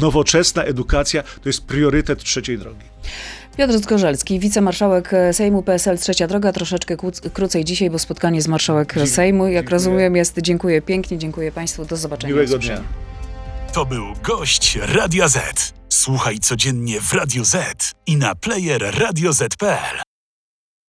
Nowoczesna 0.00 0.62
edukacja 0.62 1.22
to 1.22 1.48
jest 1.48 1.66
priorytet 1.66 2.24
trzeciej 2.24 2.58
drogi. 2.58 2.94
Piotr 3.56 3.78
Zgorzelski, 3.78 4.40
wicemarszałek 4.40 5.10
Sejmu 5.32 5.62
PSL 5.62 5.98
Trzecia 5.98 6.26
Droga. 6.26 6.52
Troszeczkę 6.52 6.96
krócej 7.32 7.64
dzisiaj, 7.64 7.90
bo 7.90 7.98
spotkanie 7.98 8.42
z 8.42 8.48
marszałek 8.48 8.94
Dzie- 8.94 9.06
Sejmu, 9.06 9.44
jak 9.46 9.52
dziękuję. 9.54 9.70
rozumiem, 9.70 10.16
jest. 10.16 10.38
Dziękuję 10.40 10.82
pięknie, 10.82 11.18
dziękuję 11.18 11.52
Państwu. 11.52 11.84
Do 11.84 11.96
zobaczenia. 11.96 12.32
Miłego 12.34 12.58
dnia. 12.58 12.80
To 13.72 13.86
był 13.86 14.04
gość 14.22 14.78
Radia 14.82 15.28
Z. 15.28 15.72
Słuchaj 15.88 16.38
codziennie 16.38 17.00
w 17.00 17.12
Radio 17.12 17.44
Z 17.44 17.92
i 18.06 18.16
na 18.16 18.34
player 18.34 18.94
radioz.pl. 18.98 20.13